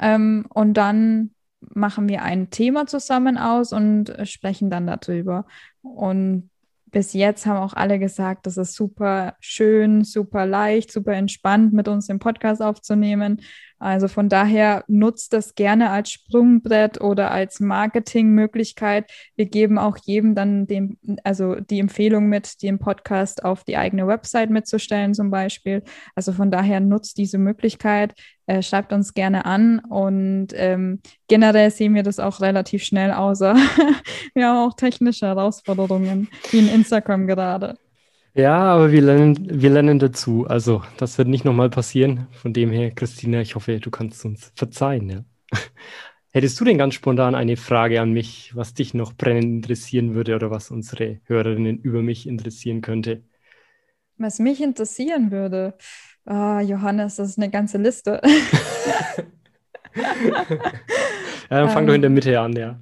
ähm, 0.00 0.46
und 0.50 0.74
dann 0.74 1.34
machen 1.60 2.08
wir 2.08 2.22
ein 2.22 2.50
Thema 2.50 2.86
zusammen 2.86 3.36
aus 3.36 3.72
und 3.72 4.14
sprechen 4.24 4.70
dann 4.70 4.86
darüber. 4.86 5.44
Und 5.82 6.50
bis 6.90 7.12
jetzt 7.12 7.46
haben 7.46 7.58
auch 7.58 7.74
alle 7.74 7.98
gesagt, 7.98 8.46
das 8.46 8.56
ist 8.56 8.74
super 8.74 9.36
schön, 9.40 10.04
super 10.04 10.46
leicht, 10.46 10.92
super 10.92 11.12
entspannt, 11.12 11.72
mit 11.72 11.88
uns 11.88 12.06
den 12.06 12.18
Podcast 12.18 12.62
aufzunehmen. 12.62 13.40
Also 13.78 14.08
von 14.08 14.28
daher 14.28 14.84
nutzt 14.88 15.32
das 15.32 15.54
gerne 15.54 15.90
als 15.90 16.10
Sprungbrett 16.10 17.00
oder 17.00 17.30
als 17.30 17.60
Marketingmöglichkeit. 17.60 19.10
Wir 19.36 19.46
geben 19.46 19.78
auch 19.78 19.96
jedem 19.98 20.34
dann 20.34 20.66
dem, 20.66 20.98
also 21.22 21.54
die 21.56 21.78
Empfehlung 21.78 22.28
mit, 22.28 22.62
den 22.62 22.78
Podcast 22.78 23.44
auf 23.44 23.64
die 23.64 23.76
eigene 23.76 24.06
Website 24.06 24.50
mitzustellen 24.50 25.14
zum 25.14 25.30
Beispiel. 25.30 25.82
Also 26.14 26.32
von 26.32 26.50
daher 26.50 26.80
nutzt 26.80 27.18
diese 27.18 27.38
Möglichkeit, 27.38 28.14
äh, 28.48 28.62
schreibt 28.62 28.94
uns 28.94 29.12
gerne 29.12 29.44
an 29.44 29.78
und 29.78 30.48
ähm, 30.54 31.00
generell 31.28 31.70
sehen 31.70 31.94
wir 31.94 32.02
das 32.02 32.18
auch 32.18 32.40
relativ 32.40 32.82
schnell, 32.82 33.12
außer 33.12 33.54
wir 34.34 34.46
haben 34.46 34.68
auch 34.68 34.74
technische 34.74 35.26
Herausforderungen, 35.26 36.28
wie 36.50 36.60
in 36.60 36.68
Instagram 36.68 37.26
gerade. 37.26 37.76
Ja, 38.34 38.56
aber 38.56 38.90
wir 38.90 39.02
lernen, 39.02 39.60
wir 39.60 39.68
lernen 39.68 39.98
dazu. 39.98 40.46
Also, 40.46 40.82
das 40.96 41.18
wird 41.18 41.28
nicht 41.28 41.44
nochmal 41.44 41.68
passieren. 41.68 42.26
Von 42.30 42.54
dem 42.54 42.70
her, 42.70 42.90
Christina, 42.90 43.40
ich 43.40 43.54
hoffe, 43.54 43.80
du 43.80 43.90
kannst 43.90 44.24
uns 44.24 44.50
verzeihen. 44.54 45.10
Ja. 45.10 45.24
Hättest 46.30 46.58
du 46.58 46.64
denn 46.64 46.78
ganz 46.78 46.94
spontan 46.94 47.34
eine 47.34 47.56
Frage 47.56 48.00
an 48.00 48.12
mich, 48.12 48.52
was 48.54 48.72
dich 48.72 48.94
noch 48.94 49.12
brennend 49.12 49.44
interessieren 49.44 50.14
würde 50.14 50.36
oder 50.36 50.50
was 50.50 50.70
unsere 50.70 51.20
Hörerinnen 51.24 51.78
über 51.80 52.00
mich 52.00 52.26
interessieren 52.26 52.80
könnte? 52.80 53.24
Was 54.16 54.38
mich 54.38 54.62
interessieren 54.62 55.30
würde, 55.30 55.76
oh, 56.28 56.58
Johannes, 56.60 57.16
das 57.16 57.30
ist 57.30 57.38
eine 57.38 57.50
ganze 57.50 57.78
Liste. 57.78 58.20
ja, 59.94 60.44
dann 61.48 61.70
fang 61.70 61.84
ähm, 61.84 61.86
doch 61.86 61.94
in 61.94 62.02
der 62.02 62.10
Mitte 62.10 62.38
an, 62.38 62.52
ja. 62.52 62.78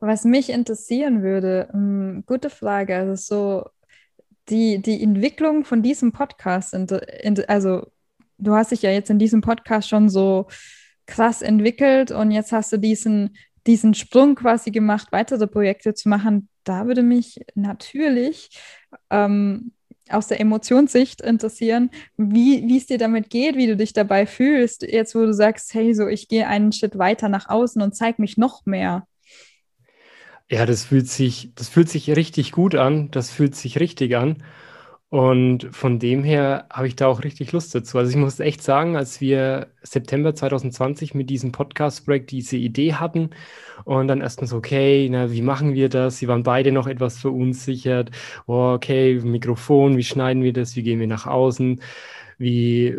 Was 0.00 0.24
mich 0.24 0.50
interessieren 0.50 1.22
würde, 1.22 1.68
mh, 1.72 1.78
hm, 1.78 2.24
gute 2.26 2.50
Frage. 2.50 2.96
Also 2.96 3.14
so 3.16 3.68
die, 4.48 4.80
die 4.80 5.02
Entwicklung 5.02 5.64
von 5.64 5.82
diesem 5.82 6.12
Podcast, 6.12 6.74
also 7.48 7.86
du 8.38 8.54
hast 8.54 8.70
dich 8.70 8.82
ja 8.82 8.90
jetzt 8.90 9.10
in 9.10 9.18
diesem 9.18 9.40
Podcast 9.40 9.88
schon 9.88 10.08
so 10.08 10.46
krass 11.06 11.42
entwickelt 11.42 12.10
und 12.10 12.30
jetzt 12.30 12.52
hast 12.52 12.72
du 12.72 12.76
diesen, 12.78 13.36
diesen 13.66 13.94
Sprung 13.94 14.34
quasi 14.34 14.70
gemacht, 14.70 15.08
weitere 15.10 15.46
Projekte 15.46 15.94
zu 15.94 16.08
machen. 16.08 16.48
Da 16.64 16.86
würde 16.86 17.02
mich 17.02 17.40
natürlich 17.54 18.50
ähm, 19.10 19.72
aus 20.10 20.28
der 20.28 20.40
Emotionssicht 20.40 21.20
interessieren, 21.20 21.90
wie, 22.16 22.76
es 22.76 22.86
dir 22.86 22.98
damit 22.98 23.30
geht, 23.30 23.56
wie 23.56 23.66
du 23.66 23.76
dich 23.76 23.92
dabei 23.92 24.26
fühlst, 24.26 24.82
jetzt 24.82 25.14
wo 25.14 25.20
du 25.20 25.32
sagst, 25.32 25.74
hey, 25.74 25.94
so 25.94 26.08
ich 26.08 26.28
gehe 26.28 26.46
einen 26.46 26.72
Schritt 26.72 26.98
weiter 26.98 27.28
nach 27.28 27.48
außen 27.48 27.80
und 27.82 27.94
zeige 27.94 28.20
mich 28.20 28.36
noch 28.36 28.66
mehr. 28.66 29.06
Ja, 30.50 30.64
das 30.64 30.84
fühlt 30.84 31.08
sich, 31.08 31.52
das 31.54 31.68
fühlt 31.68 31.90
sich 31.90 32.10
richtig 32.10 32.52
gut 32.52 32.74
an. 32.74 33.10
Das 33.10 33.30
fühlt 33.30 33.54
sich 33.54 33.80
richtig 33.80 34.16
an. 34.16 34.42
Und 35.10 35.68
von 35.74 35.98
dem 35.98 36.22
her 36.22 36.66
habe 36.70 36.86
ich 36.86 36.94
da 36.94 37.06
auch 37.06 37.24
richtig 37.24 37.52
Lust 37.52 37.74
dazu. 37.74 37.96
Also 37.96 38.10
ich 38.10 38.16
muss 38.16 38.40
echt 38.40 38.62
sagen, 38.62 38.94
als 38.94 39.22
wir 39.22 39.68
September 39.82 40.34
2020 40.34 41.14
mit 41.14 41.30
diesem 41.30 41.50
Podcast-Projekt 41.50 42.30
diese 42.30 42.58
Idee 42.58 42.92
hatten 42.92 43.30
und 43.84 44.08
dann 44.08 44.20
erstmal 44.20 44.48
so, 44.48 44.58
okay, 44.58 45.08
na, 45.10 45.32
wie 45.32 45.40
machen 45.40 45.72
wir 45.72 45.88
das? 45.88 46.18
Sie 46.18 46.28
waren 46.28 46.42
beide 46.42 46.72
noch 46.72 46.86
etwas 46.86 47.18
verunsichert. 47.18 48.10
Oh, 48.46 48.74
okay, 48.74 49.14
Mikrofon, 49.22 49.96
wie 49.96 50.04
schneiden 50.04 50.42
wir 50.42 50.52
das? 50.52 50.76
Wie 50.76 50.82
gehen 50.82 51.00
wir 51.00 51.06
nach 51.06 51.26
außen? 51.26 51.80
Wie, 52.36 52.94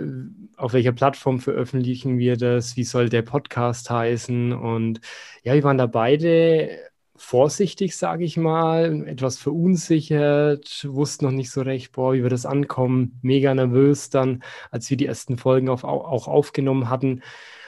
auf 0.58 0.74
welcher 0.74 0.92
Plattform 0.94 1.40
veröffentlichen 1.40 2.18
wir 2.18 2.38
das? 2.38 2.76
Wie 2.76 2.84
soll 2.86 3.10
der 3.10 3.22
Podcast 3.22 3.90
heißen? 3.92 4.52
Und 4.54 5.00
ja, 5.44 5.54
wir 5.54 5.64
waren 5.64 5.78
da 5.78 5.86
beide 5.86 6.89
vorsichtig, 7.20 7.98
sage 7.98 8.24
ich 8.24 8.38
mal, 8.38 9.08
etwas 9.08 9.38
verunsichert, 9.38 10.88
wussten 10.90 11.26
noch 11.26 11.32
nicht 11.32 11.52
so 11.52 11.62
recht, 11.62 11.92
boah, 11.92 12.14
wie 12.14 12.24
wir 12.24 12.30
das 12.30 12.46
ankommen, 12.46 13.20
mega 13.22 13.54
nervös 13.54 14.10
dann, 14.10 14.44
als 14.72 14.90
wir 14.90 14.98
die 14.98 15.06
ersten 15.06 15.38
Folgen 15.38 15.70
auf, 15.70 15.84
auch 15.84 16.28
aufgenommen 16.28 16.90
hatten. 16.90 17.22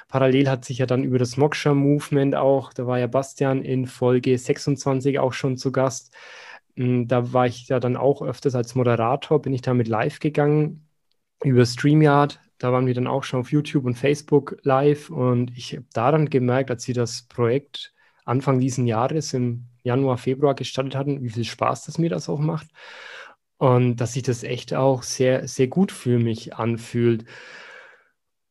Parallel 0.07 0.49
hat 0.49 0.65
sich 0.65 0.79
ja 0.79 0.85
dann 0.85 1.03
über 1.03 1.19
das 1.19 1.37
Moksha 1.37 1.73
Movement 1.73 2.35
auch, 2.35 2.73
da 2.73 2.87
war 2.87 2.99
ja 2.99 3.07
Bastian 3.07 3.61
in 3.63 3.87
Folge 3.87 4.37
26 4.37 5.19
auch 5.19 5.33
schon 5.33 5.57
zu 5.57 5.71
Gast. 5.71 6.13
Hm, 6.77 7.07
da 7.07 7.33
war 7.33 7.47
ich 7.47 7.67
ja 7.67 7.79
dann 7.79 7.97
auch 7.97 8.21
öfters 8.21 8.55
als 8.55 8.75
Moderator, 8.75 9.41
bin 9.41 9.53
ich 9.53 9.61
damit 9.61 9.87
live 9.87 10.19
gegangen 10.19 10.87
über 11.43 11.65
StreamYard. 11.65 12.39
Da 12.57 12.71
waren 12.71 12.87
wir 12.87 12.93
dann 12.93 13.07
auch 13.07 13.23
schon 13.23 13.41
auf 13.41 13.51
YouTube 13.51 13.85
und 13.85 13.95
Facebook 13.95 14.57
live 14.63 15.09
und 15.09 15.51
ich 15.57 15.73
habe 15.75 15.85
daran 15.93 16.29
gemerkt, 16.29 16.71
als 16.71 16.83
sie 16.83 16.93
das 16.93 17.23
Projekt 17.23 17.93
Anfang 18.25 18.59
diesen 18.59 18.87
Jahres, 18.87 19.33
im 19.33 19.67
Januar, 19.83 20.17
Februar 20.17 20.55
gestartet 20.55 20.95
hatten, 20.95 21.23
wie 21.23 21.29
viel 21.29 21.43
Spaß 21.43 21.85
das 21.85 21.97
mir 21.97 22.09
das 22.09 22.29
auch 22.29 22.39
macht. 22.39 22.67
Und 23.57 23.97
dass 23.97 24.13
sich 24.13 24.23
das 24.23 24.43
echt 24.43 24.73
auch 24.73 25.03
sehr, 25.03 25.47
sehr 25.47 25.67
gut 25.67 25.91
für 25.91 26.19
mich 26.19 26.55
anfühlt. 26.55 27.25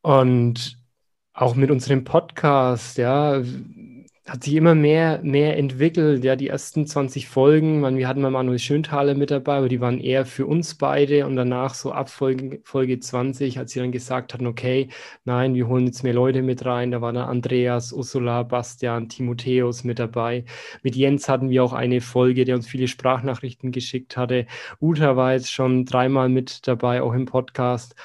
Und 0.01 0.79
auch 1.33 1.55
mit 1.55 1.71
unserem 1.71 2.03
Podcast, 2.03 2.97
ja, 2.97 3.41
hat 4.31 4.45
sich 4.45 4.55
immer 4.55 4.75
mehr, 4.75 5.19
mehr 5.23 5.57
entwickelt. 5.57 6.23
Ja, 6.23 6.37
die 6.37 6.47
ersten 6.47 6.87
20 6.87 7.27
Folgen, 7.27 7.81
man, 7.81 7.97
wir 7.97 8.07
hatten 8.07 8.21
mal 8.21 8.31
Manuel 8.31 8.59
Schönthaler 8.59 9.13
mit 9.13 9.29
dabei, 9.29 9.57
aber 9.57 9.67
die 9.67 9.81
waren 9.81 9.99
eher 9.99 10.25
für 10.25 10.45
uns 10.45 10.75
beide 10.75 11.25
und 11.25 11.35
danach 11.35 11.73
so 11.73 11.91
ab 11.91 12.09
Folge, 12.09 12.61
Folge 12.63 12.97
20, 12.97 13.59
als 13.59 13.73
sie 13.73 13.81
dann 13.81 13.91
gesagt 13.91 14.33
hatten, 14.33 14.47
okay, 14.47 14.87
nein, 15.25 15.53
wir 15.53 15.67
holen 15.67 15.85
jetzt 15.85 16.03
mehr 16.03 16.13
Leute 16.13 16.43
mit 16.43 16.65
rein, 16.65 16.91
da 16.91 17.01
waren 17.01 17.15
dann 17.15 17.27
Andreas, 17.27 17.91
Ursula, 17.91 18.43
Bastian, 18.43 19.09
Timotheus 19.09 19.83
mit 19.83 19.99
dabei. 19.99 20.45
Mit 20.81 20.95
Jens 20.95 21.27
hatten 21.27 21.49
wir 21.49 21.61
auch 21.61 21.73
eine 21.73 21.99
Folge, 21.99 22.45
der 22.45 22.55
uns 22.55 22.67
viele 22.67 22.87
Sprachnachrichten 22.87 23.73
geschickt 23.73 24.15
hatte. 24.15 24.45
Uta 24.79 25.17
war 25.17 25.33
jetzt 25.33 25.51
schon 25.51 25.83
dreimal 25.83 26.29
mit 26.29 26.69
dabei, 26.69 27.01
auch 27.01 27.13
im 27.13 27.25
Podcast. 27.25 27.95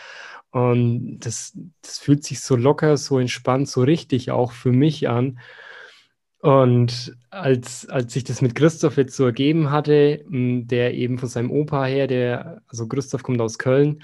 Und 0.50 1.21
das, 1.21 1.56
das 1.83 1.99
fühlt 2.00 2.25
sich 2.25 2.40
so 2.40 2.56
locker, 2.56 2.97
so 2.97 3.21
entspannt, 3.21 3.68
so 3.68 3.83
richtig 3.83 4.33
auch 4.33 4.50
für 4.50 4.73
mich 4.73 5.09
an. 5.09 5.38
Und 6.40 7.16
als, 7.31 7.88
als 7.88 8.12
sich 8.12 8.25
das 8.25 8.43
mit 8.43 8.55
Christoph 8.55 8.97
jetzt 8.99 9.16
so 9.16 9.25
ergeben 9.25 9.71
hatte, 9.71 10.25
der 10.28 10.95
eben 10.95 11.19
von 11.19 11.28
seinem 11.28 11.50
Opa 11.50 11.85
her, 11.87 12.07
der, 12.07 12.62
also 12.69 12.87
Christoph 12.87 13.23
kommt 13.23 13.40
aus 13.40 13.59
Köln 13.59 14.02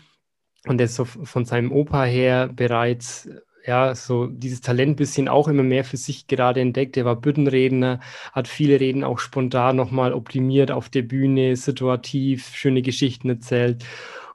und 0.66 0.78
der 0.78 0.88
so 0.88 1.04
von 1.04 1.44
seinem 1.44 1.72
Opa 1.72 2.04
her 2.04 2.48
bereits 2.48 3.28
ja, 3.66 3.94
so 3.94 4.26
dieses 4.26 4.60
Talent 4.60 4.96
bisschen 4.96 5.28
auch 5.28 5.48
immer 5.48 5.62
mehr 5.62 5.84
für 5.84 5.96
sich 5.96 6.26
gerade 6.26 6.60
entdeckt. 6.60 6.96
Er 6.96 7.04
war 7.04 7.16
Büttenredner, 7.16 8.00
hat 8.32 8.48
viele 8.48 8.80
Reden 8.80 9.04
auch 9.04 9.18
spontan 9.18 9.76
nochmal 9.76 10.12
optimiert 10.12 10.70
auf 10.70 10.88
der 10.88 11.02
Bühne, 11.02 11.56
situativ, 11.56 12.54
schöne 12.54 12.82
Geschichten 12.82 13.28
erzählt. 13.28 13.84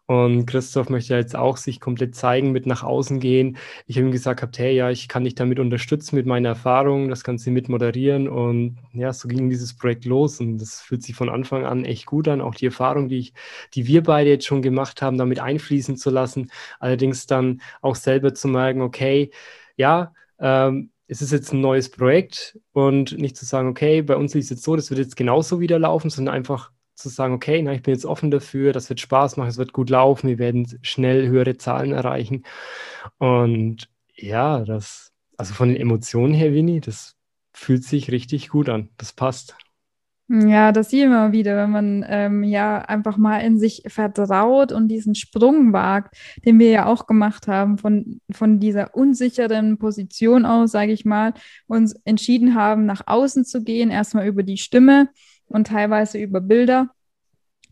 Und 0.08 0.46
Christoph 0.46 0.90
möchte 0.90 1.16
jetzt 1.16 1.36
auch 1.36 1.58
sich 1.58 1.82
komplett 1.82 2.16
zeigen, 2.16 2.54
mit 2.54 2.66
nach 2.66 2.82
außen 2.82 3.20
gehen. 3.20 3.58
Ich 3.88 3.98
habe 3.98 4.08
ihm 4.08 4.12
gesagt, 4.14 4.40
gehabt, 4.40 4.58
hey, 4.58 4.74
ja, 4.74 4.90
ich 4.90 5.10
kann 5.10 5.26
dich 5.26 5.36
damit 5.36 5.60
unterstützen 5.60 6.16
mit 6.16 6.26
meiner 6.26 6.50
Erfahrung, 6.50 7.10
das 7.10 7.24
du 7.24 7.52
mit 7.52 7.68
moderieren. 7.68 8.30
Und 8.30 8.78
ja, 8.94 9.12
so 9.12 9.28
ging 9.28 9.50
dieses 9.50 9.76
Projekt 9.76 10.06
los 10.06 10.40
und 10.40 10.60
das 10.60 10.80
fühlt 10.80 11.04
sich 11.04 11.14
von 11.14 11.28
Anfang 11.30 11.66
an 11.66 11.84
echt 11.84 12.06
gut 12.06 12.30
an. 12.30 12.40
Auch 12.40 12.56
die 12.56 12.68
Erfahrung, 12.68 13.10
die, 13.10 13.18
ich, 13.18 13.34
die 13.74 13.86
wir 13.86 14.02
beide 14.02 14.30
jetzt 14.30 14.46
schon 14.46 14.62
gemacht 14.62 15.02
haben, 15.02 15.18
damit 15.18 15.42
einfließen 15.42 15.98
zu 15.98 16.10
lassen. 16.10 16.52
Allerdings 16.80 17.28
dann 17.28 17.62
auch 17.82 17.96
selber 17.96 18.34
zu 18.34 18.48
merken, 18.48 18.82
okay, 18.82 19.32
ja, 19.76 20.14
ähm, 20.40 20.92
es 21.08 21.22
ist 21.22 21.32
jetzt 21.34 21.52
ein 21.52 21.60
neues 21.62 21.92
Projekt 21.92 22.58
und 22.72 23.18
nicht 23.18 23.36
zu 23.36 23.46
sagen, 23.46 23.68
okay, 23.68 24.02
bei 24.02 24.16
uns 24.16 24.36
ist 24.36 24.46
es 24.46 24.50
jetzt 24.52 24.64
so, 24.64 24.78
das 24.78 24.90
wird 24.90 25.00
jetzt 25.00 25.18
genauso 25.18 25.60
wieder 25.60 25.80
laufen, 25.80 26.10
sondern 26.10 26.36
einfach 26.36 26.72
zu 26.98 27.10
sagen, 27.10 27.34
okay, 27.34 27.62
na, 27.62 27.74
ich 27.74 27.84
bin 27.84 27.94
jetzt 27.94 28.06
offen 28.06 28.32
dafür, 28.32 28.74
das 28.74 28.90
wird 28.90 29.00
Spaß 29.00 29.38
machen, 29.38 29.50
es 29.50 29.58
wird 29.58 29.74
gut 29.74 29.90
laufen, 29.90 30.28
wir 30.28 30.40
werden 30.40 30.80
schnell 30.82 31.28
höhere 31.28 31.58
Zahlen 31.58 31.92
erreichen. 31.92 32.44
Und 33.20 33.90
ja, 34.16 34.66
das, 34.66 35.12
also 35.38 35.54
von 35.54 35.70
den 35.70 35.78
Emotionen 35.78 36.34
her, 36.34 36.54
Winnie, 36.54 36.82
das 36.82 37.16
fühlt 37.54 37.84
sich 37.84 38.12
richtig 38.12 38.50
gut 38.50 38.70
an. 38.70 38.90
Das 38.98 39.14
passt. 39.14 39.56
Ja, 40.30 40.74
das 40.74 40.90
sieht 40.90 41.08
man 41.08 41.32
wieder, 41.32 41.56
wenn 41.56 41.72
man 41.72 42.06
ähm, 42.10 42.44
ja 42.44 42.80
einfach 42.80 43.16
mal 43.16 43.40
in 43.40 43.58
sich 43.58 43.84
vertraut 43.88 44.74
und 44.74 44.90
diesen 44.90 45.16
Sprung 45.16 45.72
wagt, 45.72 46.18
den 46.46 46.60
wir 46.60 46.70
ja 46.70 46.86
auch 46.86 47.08
gemacht 47.08 47.48
haben, 47.48 47.78
von, 47.78 48.20
von 48.32 48.60
dieser 48.60 48.94
unsicheren 48.94 49.78
Position 49.78 50.46
aus, 50.46 50.72
sage 50.72 50.92
ich 50.92 51.06
mal, 51.06 51.34
uns 51.68 51.94
entschieden 52.04 52.56
haben, 52.56 52.86
nach 52.86 53.04
außen 53.06 53.46
zu 53.46 53.64
gehen, 53.64 53.90
erstmal 53.90 54.28
über 54.28 54.44
die 54.44 54.58
Stimme 54.58 55.10
und 55.48 55.68
teilweise 55.68 56.18
über 56.18 56.42
Bilder 56.42 56.90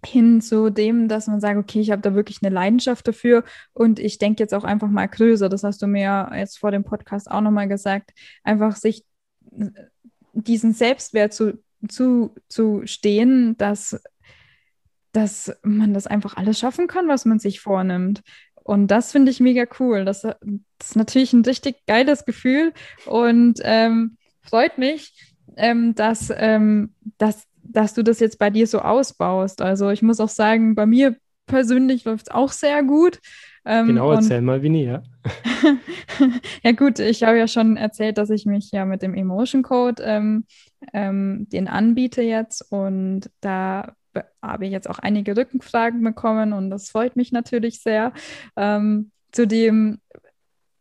hin 0.05 0.41
zu 0.41 0.69
dem, 0.69 1.07
dass 1.07 1.27
man 1.27 1.39
sagt, 1.39 1.57
okay, 1.57 1.79
ich 1.79 1.91
habe 1.91 2.01
da 2.01 2.13
wirklich 2.13 2.39
eine 2.41 2.53
Leidenschaft 2.53 3.07
dafür 3.07 3.43
und 3.73 3.99
ich 3.99 4.17
denke 4.17 4.43
jetzt 4.43 4.53
auch 4.53 4.63
einfach 4.63 4.89
mal 4.89 5.07
größer. 5.07 5.49
Das 5.49 5.63
hast 5.63 5.81
du 5.81 5.87
mir 5.87 6.29
jetzt 6.35 6.59
vor 6.59 6.71
dem 6.71 6.83
Podcast 6.83 7.29
auch 7.29 7.41
nochmal 7.41 7.67
gesagt. 7.67 8.11
Einfach 8.43 8.75
sich 8.75 9.03
diesen 10.33 10.73
Selbstwert 10.73 11.33
zu, 11.33 11.63
zu, 11.87 12.35
zu 12.49 12.81
stehen, 12.85 13.57
dass, 13.57 13.99
dass 15.11 15.57
man 15.63 15.93
das 15.93 16.07
einfach 16.07 16.37
alles 16.37 16.59
schaffen 16.59 16.87
kann, 16.87 17.07
was 17.07 17.25
man 17.25 17.39
sich 17.39 17.59
vornimmt. 17.59 18.21
Und 18.55 18.87
das 18.87 19.11
finde 19.11 19.31
ich 19.31 19.39
mega 19.39 19.65
cool. 19.79 20.05
Das, 20.05 20.21
das, 20.21 20.35
ist 20.81 20.95
natürlich 20.95 21.33
ein 21.33 21.45
richtig 21.45 21.85
geiles 21.85 22.25
Gefühl 22.25 22.73
und 23.05 23.59
ähm, 23.63 24.17
freut 24.41 24.77
mich, 24.77 25.35
ähm, 25.55 25.93
dass, 25.95 26.33
ähm, 26.35 26.93
dass 27.17 27.47
dass 27.67 27.93
du 27.93 28.03
das 28.03 28.19
jetzt 28.19 28.39
bei 28.39 28.49
dir 28.49 28.67
so 28.67 28.79
ausbaust. 28.79 29.61
Also 29.61 29.89
ich 29.89 30.01
muss 30.01 30.19
auch 30.19 30.29
sagen, 30.29 30.75
bei 30.75 30.85
mir 30.85 31.15
persönlich 31.45 32.05
läuft 32.05 32.27
es 32.27 32.33
auch 32.33 32.51
sehr 32.51 32.83
gut. 32.83 33.19
Ähm, 33.65 33.87
genau, 33.87 34.11
erzähl 34.11 34.41
mal, 34.41 34.61
wie 34.61 34.69
nie, 34.69 34.85
ja. 34.85 35.01
ja 36.63 36.71
gut, 36.71 36.99
ich 36.99 37.23
habe 37.23 37.37
ja 37.37 37.47
schon 37.47 37.77
erzählt, 37.77 38.17
dass 38.17 38.29
ich 38.29 38.45
mich 38.45 38.71
ja 38.71 38.85
mit 38.85 39.01
dem 39.01 39.15
Emotion 39.15 39.63
Code 39.63 40.03
ähm, 40.03 40.45
ähm, 40.93 41.47
den 41.49 41.67
anbiete 41.67 42.21
jetzt 42.21 42.71
und 42.71 43.29
da 43.41 43.95
habe 44.41 44.65
ich 44.65 44.71
jetzt 44.71 44.89
auch 44.89 44.99
einige 44.99 45.35
Rückenfragen 45.35 46.03
bekommen 46.03 46.53
und 46.53 46.69
das 46.69 46.89
freut 46.89 47.15
mich 47.15 47.31
natürlich 47.31 47.81
sehr. 47.81 48.13
Ähm, 48.55 49.11
zudem 49.31 49.99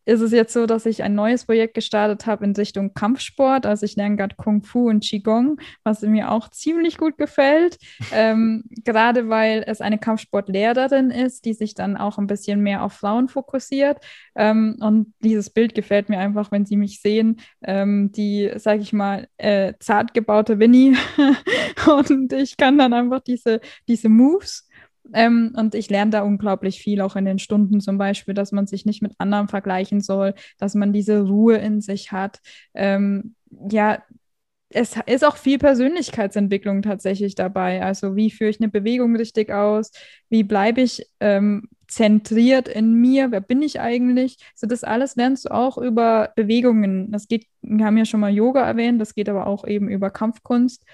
ist 0.06 0.20
es 0.20 0.32
jetzt 0.32 0.52
so, 0.52 0.66
dass 0.66 0.86
ich 0.86 1.02
ein 1.02 1.14
neues 1.14 1.46
Projekt 1.46 1.74
gestartet 1.74 2.26
habe 2.26 2.44
in 2.44 2.52
Richtung 2.52 2.94
Kampfsport. 2.94 3.66
Also 3.66 3.86
ich 3.86 3.96
lerne 3.96 4.16
gerade 4.16 4.36
Kung 4.36 4.62
Fu 4.62 4.88
und 4.88 5.04
Qigong, 5.04 5.58
was 5.82 6.02
mir 6.02 6.30
auch 6.30 6.50
ziemlich 6.50 6.98
gut 6.98 7.16
gefällt. 7.16 7.78
ähm, 8.12 8.64
gerade 8.84 9.28
weil 9.28 9.64
es 9.66 9.80
eine 9.80 9.98
Kampfsportlehrerin 9.98 11.10
ist, 11.10 11.44
die 11.44 11.54
sich 11.54 11.74
dann 11.74 11.96
auch 11.96 12.18
ein 12.18 12.26
bisschen 12.26 12.60
mehr 12.60 12.82
auf 12.82 12.92
Frauen 12.92 13.28
fokussiert. 13.28 13.98
Ähm, 14.34 14.76
und 14.80 15.14
dieses 15.20 15.50
Bild 15.50 15.74
gefällt 15.74 16.08
mir 16.08 16.18
einfach, 16.18 16.52
wenn 16.52 16.66
Sie 16.66 16.76
mich 16.76 17.00
sehen. 17.00 17.40
Ähm, 17.62 18.12
die, 18.12 18.50
sage 18.56 18.82
ich 18.82 18.92
mal, 18.92 19.28
äh, 19.38 19.74
zart 19.80 20.14
gebaute 20.14 20.58
Winnie. 20.58 20.96
und 21.98 22.32
ich 22.32 22.56
kann 22.56 22.78
dann 22.78 22.92
einfach 22.92 23.20
diese, 23.20 23.60
diese 23.88 24.08
Moves 24.08 24.68
ähm, 25.12 25.52
und 25.56 25.74
ich 25.74 25.90
lerne 25.90 26.10
da 26.10 26.22
unglaublich 26.22 26.80
viel, 26.80 27.00
auch 27.00 27.16
in 27.16 27.24
den 27.24 27.38
Stunden 27.38 27.80
zum 27.80 27.98
Beispiel, 27.98 28.34
dass 28.34 28.52
man 28.52 28.66
sich 28.66 28.86
nicht 28.86 29.02
mit 29.02 29.12
anderen 29.18 29.48
vergleichen 29.48 30.00
soll, 30.00 30.34
dass 30.58 30.74
man 30.74 30.92
diese 30.92 31.22
Ruhe 31.22 31.56
in 31.56 31.80
sich 31.80 32.12
hat. 32.12 32.40
Ähm, 32.74 33.34
ja, 33.70 34.02
es 34.70 34.96
ist 35.06 35.24
auch 35.24 35.36
viel 35.36 35.58
Persönlichkeitsentwicklung 35.58 36.82
tatsächlich 36.82 37.34
dabei. 37.36 37.82
Also 37.82 38.16
wie 38.16 38.30
führe 38.30 38.50
ich 38.50 38.60
eine 38.60 38.68
Bewegung 38.68 39.14
richtig 39.14 39.50
aus? 39.50 39.92
Wie 40.28 40.42
bleibe 40.42 40.80
ich 40.80 41.06
ähm, 41.20 41.68
zentriert 41.86 42.66
in 42.66 42.94
mir? 42.94 43.30
Wer 43.30 43.40
bin 43.40 43.62
ich 43.62 43.80
eigentlich? 43.80 44.38
So 44.56 44.66
das 44.66 44.82
alles 44.82 45.14
lernst 45.14 45.44
du 45.44 45.52
auch 45.52 45.78
über 45.78 46.32
Bewegungen. 46.34 47.12
Das 47.12 47.28
geht, 47.28 47.46
wir 47.62 47.84
haben 47.84 47.96
ja 47.96 48.04
schon 48.04 48.20
mal 48.20 48.32
Yoga 48.32 48.66
erwähnt, 48.66 49.00
das 49.00 49.14
geht 49.14 49.28
aber 49.28 49.46
auch 49.46 49.64
eben 49.66 49.88
über 49.88 50.10
Kampfkunst. 50.10 50.84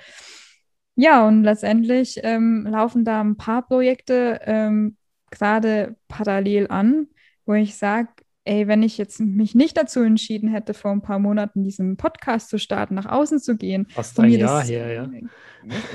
Ja, 1.00 1.26
und 1.26 1.44
letztendlich 1.44 2.20
ähm, 2.22 2.66
laufen 2.68 3.06
da 3.06 3.22
ein 3.22 3.38
paar 3.38 3.66
Projekte 3.66 4.38
ähm, 4.44 4.98
gerade 5.30 5.96
parallel 6.08 6.66
an, 6.68 7.06
wo 7.46 7.54
ich 7.54 7.76
sage, 7.76 8.08
ey, 8.44 8.68
wenn 8.68 8.82
ich 8.82 8.98
jetzt 8.98 9.18
mich 9.18 9.54
nicht 9.54 9.78
dazu 9.78 10.00
entschieden 10.00 10.50
hätte, 10.50 10.74
vor 10.74 10.90
ein 10.90 11.00
paar 11.00 11.18
Monaten 11.18 11.64
diesen 11.64 11.96
Podcast 11.96 12.50
zu 12.50 12.58
starten, 12.58 12.96
nach 12.96 13.06
außen 13.06 13.38
zu 13.38 13.56
gehen. 13.56 13.86
Fast 13.88 14.20
ein 14.20 14.30
Jahr 14.30 14.60
das, 14.60 14.68
her, 14.68 14.92
ja. 14.92 15.10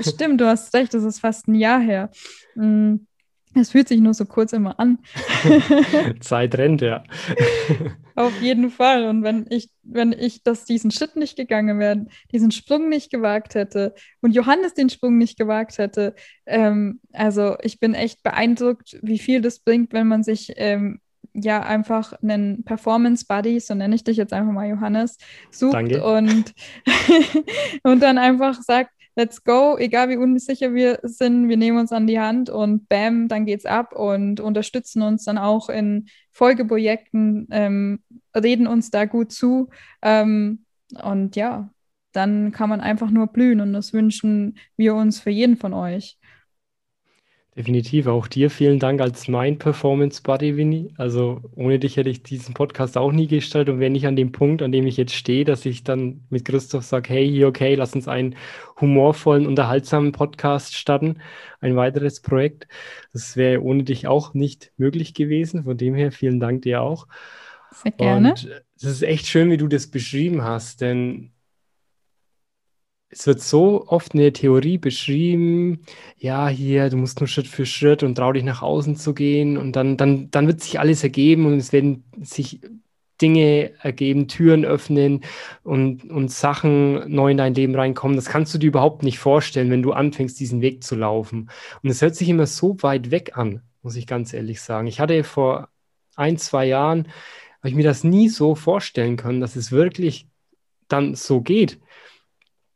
Stimmt, 0.00 0.40
du 0.40 0.46
hast 0.46 0.74
recht, 0.74 0.92
das 0.92 1.04
ist 1.04 1.20
fast 1.20 1.46
ein 1.46 1.54
Jahr 1.54 1.78
her. 1.78 2.10
Mhm 2.56 3.05
es 3.60 3.70
fühlt 3.70 3.88
sich 3.88 4.00
nur 4.00 4.14
so 4.14 4.24
kurz 4.24 4.52
immer 4.52 4.78
an. 4.78 4.98
Zeit 6.20 6.56
rennt, 6.56 6.80
ja. 6.80 7.04
Auf 8.14 8.40
jeden 8.40 8.70
Fall. 8.70 9.04
Und 9.04 9.22
wenn 9.22 9.46
ich, 9.50 9.70
wenn 9.82 10.12
ich 10.12 10.42
das 10.42 10.64
diesen 10.64 10.90
Schritt 10.90 11.16
nicht 11.16 11.36
gegangen 11.36 11.78
wäre, 11.78 12.06
diesen 12.32 12.50
Sprung 12.50 12.88
nicht 12.88 13.10
gewagt 13.10 13.54
hätte 13.54 13.94
und 14.22 14.34
Johannes 14.34 14.74
den 14.74 14.88
Sprung 14.88 15.18
nicht 15.18 15.38
gewagt 15.38 15.78
hätte, 15.78 16.14
ähm, 16.46 17.00
also 17.12 17.56
ich 17.62 17.78
bin 17.78 17.94
echt 17.94 18.22
beeindruckt, 18.22 18.98
wie 19.02 19.18
viel 19.18 19.40
das 19.42 19.58
bringt, 19.58 19.92
wenn 19.92 20.08
man 20.08 20.22
sich 20.22 20.52
ähm, 20.56 21.00
ja 21.34 21.62
einfach 21.62 22.14
einen 22.22 22.64
Performance 22.64 23.26
Buddy, 23.28 23.60
so 23.60 23.74
nenne 23.74 23.94
ich 23.94 24.04
dich 24.04 24.16
jetzt 24.16 24.32
einfach 24.32 24.52
mal 24.52 24.68
Johannes, 24.68 25.18
sucht 25.50 25.74
Danke. 25.74 26.02
und 26.04 26.54
und 27.82 28.02
dann 28.02 28.18
einfach 28.18 28.60
sagt, 28.62 28.90
let's 29.16 29.42
go, 29.42 29.76
egal 29.78 30.10
wie 30.10 30.16
unsicher 30.16 30.74
wir 30.74 31.00
sind, 31.02 31.48
wir 31.48 31.56
nehmen 31.56 31.78
uns 31.78 31.90
an 31.90 32.06
die 32.06 32.20
Hand 32.20 32.50
und 32.50 32.88
bam, 32.88 33.28
dann 33.28 33.46
geht's 33.46 33.64
ab 33.64 33.94
und 33.94 34.40
unterstützen 34.40 35.02
uns 35.02 35.24
dann 35.24 35.38
auch 35.38 35.70
in 35.70 36.08
Folgeprojekten, 36.32 37.48
ähm, 37.50 38.00
reden 38.34 38.66
uns 38.66 38.90
da 38.90 39.06
gut 39.06 39.32
zu. 39.32 39.70
Ähm, 40.02 40.64
und 41.02 41.34
ja, 41.34 41.70
dann 42.12 42.52
kann 42.52 42.68
man 42.68 42.80
einfach 42.80 43.10
nur 43.10 43.26
blühen 43.28 43.60
und 43.60 43.72
das 43.72 43.92
wünschen 43.92 44.58
wir 44.76 44.94
uns 44.94 45.18
für 45.18 45.30
jeden 45.30 45.56
von 45.56 45.72
euch. 45.72 46.18
Definitiv 47.56 48.06
auch 48.06 48.26
dir 48.26 48.50
vielen 48.50 48.78
Dank 48.78 49.00
als 49.00 49.28
mein 49.28 49.58
Performance 49.58 50.20
Buddy, 50.22 50.58
Winnie. 50.58 50.92
Also 50.98 51.40
ohne 51.54 51.78
dich 51.78 51.96
hätte 51.96 52.10
ich 52.10 52.22
diesen 52.22 52.52
Podcast 52.52 52.98
auch 52.98 53.12
nie 53.12 53.28
gestaltet 53.28 53.72
und 53.72 53.80
wäre 53.80 53.90
nicht 53.90 54.06
an 54.06 54.14
dem 54.14 54.30
Punkt, 54.30 54.60
an 54.60 54.72
dem 54.72 54.86
ich 54.86 54.98
jetzt 54.98 55.14
stehe, 55.14 55.46
dass 55.46 55.64
ich 55.64 55.82
dann 55.82 56.20
mit 56.28 56.44
Christoph 56.44 56.84
sage, 56.84 57.08
hey, 57.08 57.26
hier, 57.26 57.48
okay, 57.48 57.74
lass 57.74 57.94
uns 57.94 58.08
einen 58.08 58.36
humorvollen, 58.78 59.46
unterhaltsamen 59.46 60.12
Podcast 60.12 60.74
starten, 60.74 61.22
ein 61.60 61.76
weiteres 61.76 62.20
Projekt. 62.20 62.68
Das 63.14 63.38
wäre 63.38 63.62
ohne 63.62 63.84
dich 63.84 64.06
auch 64.06 64.34
nicht 64.34 64.72
möglich 64.76 65.14
gewesen. 65.14 65.64
Von 65.64 65.78
dem 65.78 65.94
her 65.94 66.12
vielen 66.12 66.40
Dank 66.40 66.60
dir 66.60 66.82
auch. 66.82 67.06
Sehr 67.70 67.92
gerne. 67.92 68.30
Und 68.32 68.50
es 68.76 68.84
ist 68.84 69.02
echt 69.02 69.28
schön, 69.28 69.50
wie 69.50 69.56
du 69.56 69.66
das 69.66 69.86
beschrieben 69.86 70.44
hast, 70.44 70.82
denn 70.82 71.30
es 73.08 73.26
wird 73.26 73.40
so 73.40 73.86
oft 73.86 74.14
in 74.14 74.20
der 74.20 74.32
Theorie 74.32 74.78
beschrieben, 74.78 75.82
ja, 76.18 76.48
hier, 76.48 76.90
du 76.90 76.96
musst 76.96 77.20
nur 77.20 77.28
Schritt 77.28 77.46
für 77.46 77.66
Schritt 77.66 78.02
und 78.02 78.16
trau 78.16 78.32
dich 78.32 78.44
nach 78.44 78.62
außen 78.62 78.96
zu 78.96 79.14
gehen 79.14 79.56
und 79.56 79.72
dann, 79.76 79.96
dann, 79.96 80.30
dann 80.30 80.46
wird 80.46 80.60
sich 80.60 80.80
alles 80.80 81.02
ergeben 81.02 81.46
und 81.46 81.54
es 81.58 81.72
werden 81.72 82.04
sich 82.20 82.60
Dinge 83.22 83.72
ergeben, 83.80 84.28
Türen 84.28 84.64
öffnen 84.64 85.24
und, 85.62 86.04
und 86.10 86.30
Sachen 86.30 87.10
neu 87.10 87.30
in 87.30 87.38
dein 87.38 87.54
Leben 87.54 87.74
reinkommen. 87.74 88.16
Das 88.16 88.26
kannst 88.26 88.52
du 88.52 88.58
dir 88.58 88.66
überhaupt 88.68 89.02
nicht 89.02 89.18
vorstellen, 89.18 89.70
wenn 89.70 89.82
du 89.82 89.92
anfängst, 89.92 90.38
diesen 90.38 90.60
Weg 90.60 90.84
zu 90.84 90.96
laufen. 90.96 91.48
Und 91.82 91.90
es 91.90 92.02
hört 92.02 92.14
sich 92.14 92.28
immer 92.28 92.46
so 92.46 92.76
weit 92.82 93.10
weg 93.10 93.36
an, 93.36 93.62
muss 93.82 93.96
ich 93.96 94.06
ganz 94.06 94.34
ehrlich 94.34 94.60
sagen. 94.60 94.86
Ich 94.86 95.00
hatte 95.00 95.24
vor 95.24 95.68
ein, 96.16 96.36
zwei 96.36 96.66
Jahren, 96.66 97.08
habe 97.60 97.70
ich 97.70 97.74
mir 97.74 97.84
das 97.84 98.04
nie 98.04 98.28
so 98.28 98.54
vorstellen 98.54 99.16
können, 99.16 99.40
dass 99.40 99.56
es 99.56 99.72
wirklich 99.72 100.28
dann 100.88 101.14
so 101.14 101.40
geht 101.40 101.78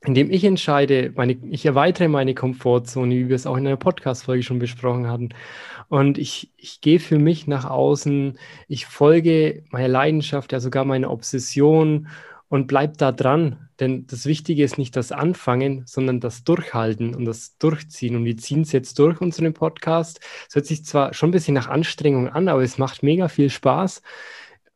indem 0.03 0.31
ich 0.31 0.45
entscheide, 0.45 1.13
meine, 1.15 1.37
ich 1.51 1.67
erweitere 1.67 2.09
meine 2.09 2.35
Komfortzone, 2.35 3.15
wie 3.15 3.29
wir 3.29 3.37
es 3.37 3.47
auch 3.47 3.57
in 3.57 3.67
einer 3.67 3.77
Podcast-Folge 3.77 4.43
schon 4.43 4.59
besprochen 4.59 5.09
hatten. 5.09 5.31
Und 5.89 6.17
ich, 6.17 6.53
ich 6.57 6.81
gehe 6.81 7.01
für 7.01 7.19
mich 7.19 7.47
nach 7.47 7.65
außen, 7.69 8.39
ich 8.69 8.87
folge 8.87 9.65
meiner 9.71 9.89
Leidenschaft, 9.89 10.53
ja 10.53 10.61
sogar 10.61 10.85
meiner 10.85 11.11
Obsession 11.11 12.09
und 12.49 12.67
bleib 12.67 12.97
da 12.99 13.13
dran. 13.13 13.69
Denn 13.79 14.07
das 14.07 14.27
Wichtige 14.27 14.65
ist 14.65 14.79
nicht 14.79 14.97
das 14.97 15.13
Anfangen, 15.13 15.85
sondern 15.87 16.21
das 16.21 16.45
Durchhalten 16.45 17.15
und 17.15 17.25
das 17.25 17.57
Durchziehen. 17.59 18.17
Und 18.17 18.25
wir 18.25 18.37
ziehen 18.37 18.63
es 18.63 18.73
jetzt 18.73 18.99
durch, 18.99 19.21
unseren 19.21 19.55
Podcast. 19.55 20.21
Es 20.49 20.55
hört 20.55 20.67
sich 20.67 20.85
zwar 20.85 21.15
schon 21.15 21.31
ein 21.31 21.33
bisschen 21.33 21.55
nach 21.55 21.69
Anstrengung 21.69 22.29
an, 22.29 22.49
aber 22.49 22.63
es 22.63 22.79
macht 22.79 23.03
mega 23.03 23.29
viel 23.29 23.51
Spaß. 23.51 24.03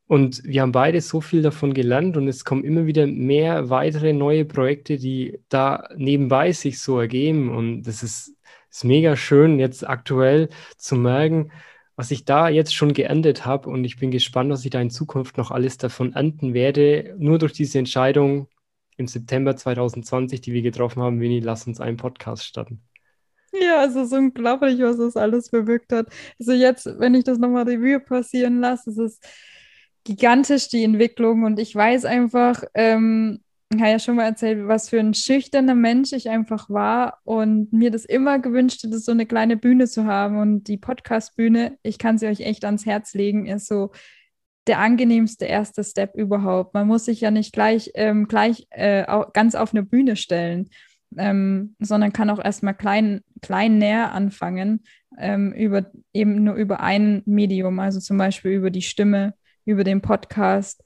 Und 0.06 0.44
wir 0.44 0.60
haben 0.62 0.72
beide 0.72 1.00
so 1.00 1.20
viel 1.20 1.40
davon 1.40 1.72
gelernt 1.72 2.16
und 2.16 2.28
es 2.28 2.44
kommen 2.44 2.62
immer 2.62 2.86
wieder 2.86 3.06
mehr 3.06 3.70
weitere 3.70 4.12
neue 4.12 4.44
Projekte, 4.44 4.98
die 4.98 5.40
da 5.48 5.88
nebenbei 5.96 6.52
sich 6.52 6.80
so 6.80 7.00
ergeben. 7.00 7.48
Und 7.48 7.84
das 7.84 8.02
ist, 8.02 8.36
ist 8.70 8.84
mega 8.84 9.16
schön, 9.16 9.58
jetzt 9.58 9.86
aktuell 9.88 10.50
zu 10.76 10.96
merken, 10.96 11.52
was 11.96 12.10
ich 12.10 12.26
da 12.26 12.48
jetzt 12.50 12.74
schon 12.74 12.92
geendet 12.92 13.46
habe. 13.46 13.70
Und 13.70 13.84
ich 13.84 13.98
bin 13.98 14.10
gespannt, 14.10 14.50
was 14.50 14.64
ich 14.64 14.70
da 14.70 14.80
in 14.80 14.90
Zukunft 14.90 15.38
noch 15.38 15.50
alles 15.50 15.78
davon 15.78 16.12
ernten 16.12 16.52
werde. 16.52 17.14
Nur 17.18 17.38
durch 17.38 17.52
diese 17.54 17.78
Entscheidung 17.78 18.48
im 18.98 19.06
September 19.06 19.56
2020, 19.56 20.42
die 20.42 20.52
wir 20.52 20.62
getroffen 20.62 21.02
haben, 21.02 21.20
Winnie, 21.20 21.40
lass 21.40 21.66
uns 21.66 21.80
einen 21.80 21.96
Podcast 21.96 22.44
starten. 22.44 22.82
Ja, 23.52 23.84
es 23.84 23.94
ist 23.94 24.12
unglaublich, 24.12 24.80
was 24.80 24.98
das 24.98 25.16
alles 25.16 25.48
bewirkt 25.48 25.92
hat. 25.92 26.08
Also 26.38 26.52
jetzt, 26.52 26.86
wenn 26.98 27.14
ich 27.14 27.24
das 27.24 27.38
nochmal 27.38 27.64
Revue 27.64 28.00
passieren 28.00 28.60
lasse, 28.60 28.90
es 28.90 28.98
ist 28.98 29.24
gigantisch, 30.04 30.68
die 30.68 30.84
Entwicklung. 30.84 31.44
Und 31.44 31.58
ich 31.58 31.74
weiß 31.74 32.04
einfach, 32.04 32.62
ähm, 32.74 33.40
ich 33.72 33.80
habe 33.80 33.90
ja 33.90 33.98
schon 33.98 34.16
mal 34.16 34.24
erzählt, 34.24 34.68
was 34.68 34.88
für 34.88 35.00
ein 35.00 35.14
schüchterner 35.14 35.74
Mensch 35.74 36.12
ich 36.12 36.28
einfach 36.30 36.70
war 36.70 37.18
und 37.24 37.72
mir 37.72 37.90
das 37.90 38.04
immer 38.04 38.38
gewünscht 38.38 38.82
hätte, 38.84 38.98
so 38.98 39.12
eine 39.12 39.26
kleine 39.26 39.56
Bühne 39.56 39.86
zu 39.86 40.04
haben. 40.04 40.38
Und 40.38 40.64
die 40.64 40.76
Podcast-Bühne, 40.76 41.78
ich 41.82 41.98
kann 41.98 42.18
sie 42.18 42.26
euch 42.26 42.40
echt 42.40 42.64
ans 42.64 42.86
Herz 42.86 43.14
legen, 43.14 43.46
ist 43.46 43.66
so 43.66 43.90
der 44.66 44.78
angenehmste 44.78 45.46
erste 45.46 45.82
Step 45.82 46.14
überhaupt. 46.14 46.74
Man 46.74 46.86
muss 46.86 47.06
sich 47.06 47.20
ja 47.20 47.30
nicht 47.30 47.52
gleich, 47.52 47.90
ähm, 47.94 48.28
gleich 48.28 48.66
äh, 48.70 49.04
ganz 49.32 49.54
auf 49.54 49.72
eine 49.72 49.82
Bühne 49.82 50.16
stellen, 50.16 50.70
ähm, 51.16 51.74
sondern 51.80 52.12
kann 52.12 52.30
auch 52.30 52.42
erstmal 52.42 52.74
klein, 52.74 53.22
klein 53.42 53.78
näher 53.78 54.12
anfangen, 54.12 54.84
ähm, 55.18 55.52
über, 55.52 55.90
eben 56.12 56.44
nur 56.44 56.54
über 56.54 56.80
ein 56.80 57.22
Medium, 57.26 57.78
also 57.78 58.00
zum 58.00 58.18
Beispiel 58.18 58.52
über 58.52 58.70
die 58.70 58.82
Stimme 58.82 59.34
über 59.64 59.84
den 59.84 60.00
Podcast. 60.00 60.82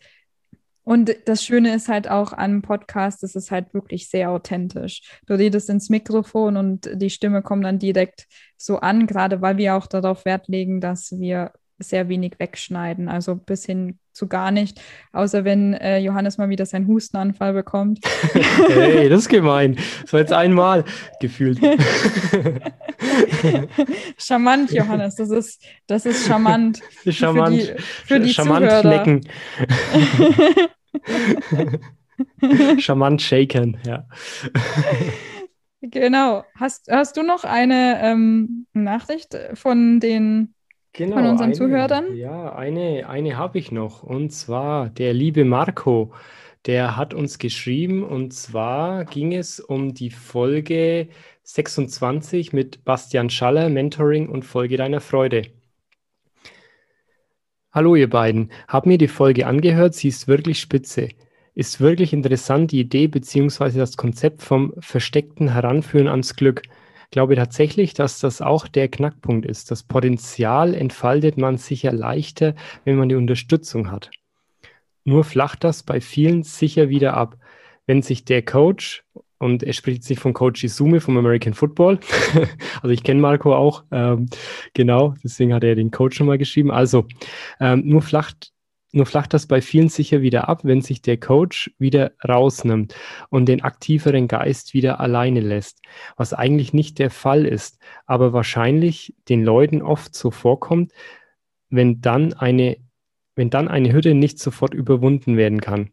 Und 0.84 1.14
das 1.26 1.44
Schöne 1.44 1.74
ist 1.74 1.88
halt 1.88 2.08
auch 2.08 2.32
an 2.32 2.62
Podcast, 2.62 3.22
es 3.22 3.34
ist 3.36 3.50
halt 3.50 3.74
wirklich 3.74 4.08
sehr 4.08 4.30
authentisch. 4.30 5.02
Du 5.26 5.34
redest 5.34 5.68
ins 5.68 5.90
Mikrofon 5.90 6.56
und 6.56 6.88
die 6.94 7.10
Stimme 7.10 7.42
kommt 7.42 7.64
dann 7.64 7.78
direkt 7.78 8.26
so 8.56 8.78
an, 8.78 9.06
gerade 9.06 9.42
weil 9.42 9.58
wir 9.58 9.76
auch 9.76 9.86
darauf 9.86 10.24
Wert 10.24 10.48
legen, 10.48 10.80
dass 10.80 11.12
wir 11.12 11.52
sehr 11.78 12.08
wenig 12.08 12.38
wegschneiden, 12.38 13.08
also 13.08 13.36
bis 13.36 13.66
hin 13.66 13.98
zu 14.18 14.26
gar 14.26 14.50
nicht, 14.50 14.81
außer 15.12 15.44
wenn 15.44 15.74
äh, 15.74 15.98
Johannes 15.98 16.38
mal 16.38 16.48
wieder 16.48 16.66
seinen 16.66 16.88
Hustenanfall 16.88 17.52
bekommt. 17.52 18.00
hey, 18.35 19.09
das 19.09 19.20
ist 19.20 19.28
gemein. 19.28 19.78
Das 20.02 20.12
war 20.12 20.18
jetzt 20.20 20.33
einmal 20.33 20.85
gefühlt. 21.20 21.61
charmant, 24.18 24.72
Johannes, 24.72 25.14
das 25.14 25.31
ist, 25.31 25.62
das 25.87 26.04
ist 26.04 26.26
charmant. 26.26 26.81
Charmant. 27.09 27.62
Für 27.62 27.74
die, 27.74 27.83
für 27.83 28.20
die 28.20 28.35
charmant 28.35 28.66
Zuhörer. 28.66 28.83
knecken. 28.83 29.20
charmant 32.81 33.22
shaken, 33.22 33.76
ja. 33.87 34.04
Genau. 35.81 36.44
Hast, 36.57 36.90
hast 36.90 37.16
du 37.16 37.22
noch 37.22 37.44
eine 37.44 38.00
ähm, 38.02 38.66
Nachricht 38.72 39.38
von 39.54 40.00
den 40.00 40.54
Genau, 40.98 41.14
von 41.14 41.26
unseren 41.26 41.44
eine, 41.44 41.54
Zuhörern? 41.54 42.16
Ja, 42.16 42.56
eine, 42.56 43.08
eine 43.08 43.37
habe 43.37 43.56
ich 43.58 43.70
noch. 43.70 44.02
Und 44.02 44.32
zwar 44.32 44.88
der 44.88 45.14
liebe 45.14 45.44
Marco, 45.44 46.12
der 46.66 46.96
hat 46.96 47.14
uns 47.14 47.38
geschrieben. 47.38 48.02
Und 48.02 48.34
zwar 48.34 49.04
ging 49.04 49.32
es 49.32 49.61
um 49.61 49.94
die 49.94 50.11
Folge 50.11 51.06
26 51.44 52.52
mit 52.52 52.84
Bastian 52.84 53.30
Schaller, 53.30 53.68
Mentoring 53.68 54.28
und 54.28 54.44
Folge 54.44 54.76
deiner 54.76 55.00
Freude. 55.00 55.42
Hallo 57.70 57.94
ihr 57.94 58.11
beiden, 58.11 58.50
hab 58.66 58.84
mir 58.84 58.98
die 58.98 59.06
Folge 59.06 59.46
angehört, 59.46 59.94
sie 59.94 60.08
ist 60.08 60.26
wirklich 60.26 60.58
spitze. 60.58 61.11
Ist 61.54 61.80
wirklich 61.80 62.12
interessant 62.12 62.72
die 62.72 62.80
Idee 62.80 63.06
bzw. 63.06 63.78
das 63.78 63.96
Konzept 63.96 64.42
vom 64.42 64.74
versteckten 64.80 65.52
Heranführen 65.52 66.08
ans 66.08 66.34
Glück 66.34 66.62
glaube 67.10 67.36
tatsächlich, 67.36 67.94
dass 67.94 68.20
das 68.20 68.40
auch 68.40 68.68
der 68.68 68.88
Knackpunkt 68.88 69.46
ist. 69.46 69.70
Das 69.70 69.82
Potenzial 69.82 70.74
entfaltet 70.74 71.38
man 71.38 71.56
sicher 71.56 71.92
leichter, 71.92 72.54
wenn 72.84 72.96
man 72.96 73.08
die 73.08 73.14
Unterstützung 73.14 73.90
hat. 73.90 74.10
Nur 75.04 75.24
flacht 75.24 75.64
das 75.64 75.82
bei 75.82 76.00
vielen 76.00 76.42
sicher 76.42 76.88
wieder 76.88 77.14
ab. 77.14 77.36
Wenn 77.86 78.02
sich 78.02 78.24
der 78.24 78.42
Coach, 78.42 79.04
und 79.38 79.62
er 79.62 79.72
spricht 79.72 80.04
sich 80.04 80.18
von 80.18 80.34
Coach 80.34 80.64
Izume 80.64 81.00
vom 81.00 81.16
American 81.16 81.54
Football, 81.54 82.00
also 82.82 82.88
ich 82.90 83.02
kenne 83.02 83.20
Marco 83.20 83.54
auch, 83.54 83.84
ähm, 83.92 84.26
genau, 84.74 85.14
deswegen 85.24 85.54
hat 85.54 85.64
er 85.64 85.76
den 85.76 85.90
Coach 85.90 86.18
nochmal 86.20 86.38
geschrieben. 86.38 86.70
Also 86.70 87.06
ähm, 87.60 87.82
nur 87.86 88.02
flacht 88.02 88.52
nur 88.92 89.07
flacht 89.07 89.35
das 89.35 89.46
bei 89.46 89.61
vielen 89.61 89.88
sicher 89.88 90.22
wieder 90.22 90.48
ab, 90.48 90.61
wenn 90.64 90.81
sich 90.81 91.03
der 91.03 91.18
Coach 91.18 91.70
wieder 91.79 92.12
rausnimmt 92.27 92.94
und 93.29 93.46
den 93.46 93.62
aktiveren 93.62 94.29
Geist 94.29 94.72
wieder 94.72 94.98
alleine 95.01 95.40
lässt, 95.40 95.83
was 96.16 96.33
eigentlich 96.33 96.72
nicht 96.72 96.98
der 96.98 97.11
Fall 97.11 97.44
ist, 97.44 97.79
aber 98.07 98.33
wahrscheinlich 98.33 99.14
den 99.29 99.44
Leuten 99.44 99.83
oft 99.83 100.14
so 100.14 100.31
vorkommt, 100.31 100.92
wenn 101.68 102.01
dann 102.01 102.33
eine, 102.33 102.79
wenn 103.35 103.51
dann 103.51 103.68
eine 103.68 103.92
Hürde 103.92 104.14
nicht 104.14 104.38
sofort 104.38 104.72
überwunden 104.72 105.37
werden 105.37 105.61
kann. 105.61 105.90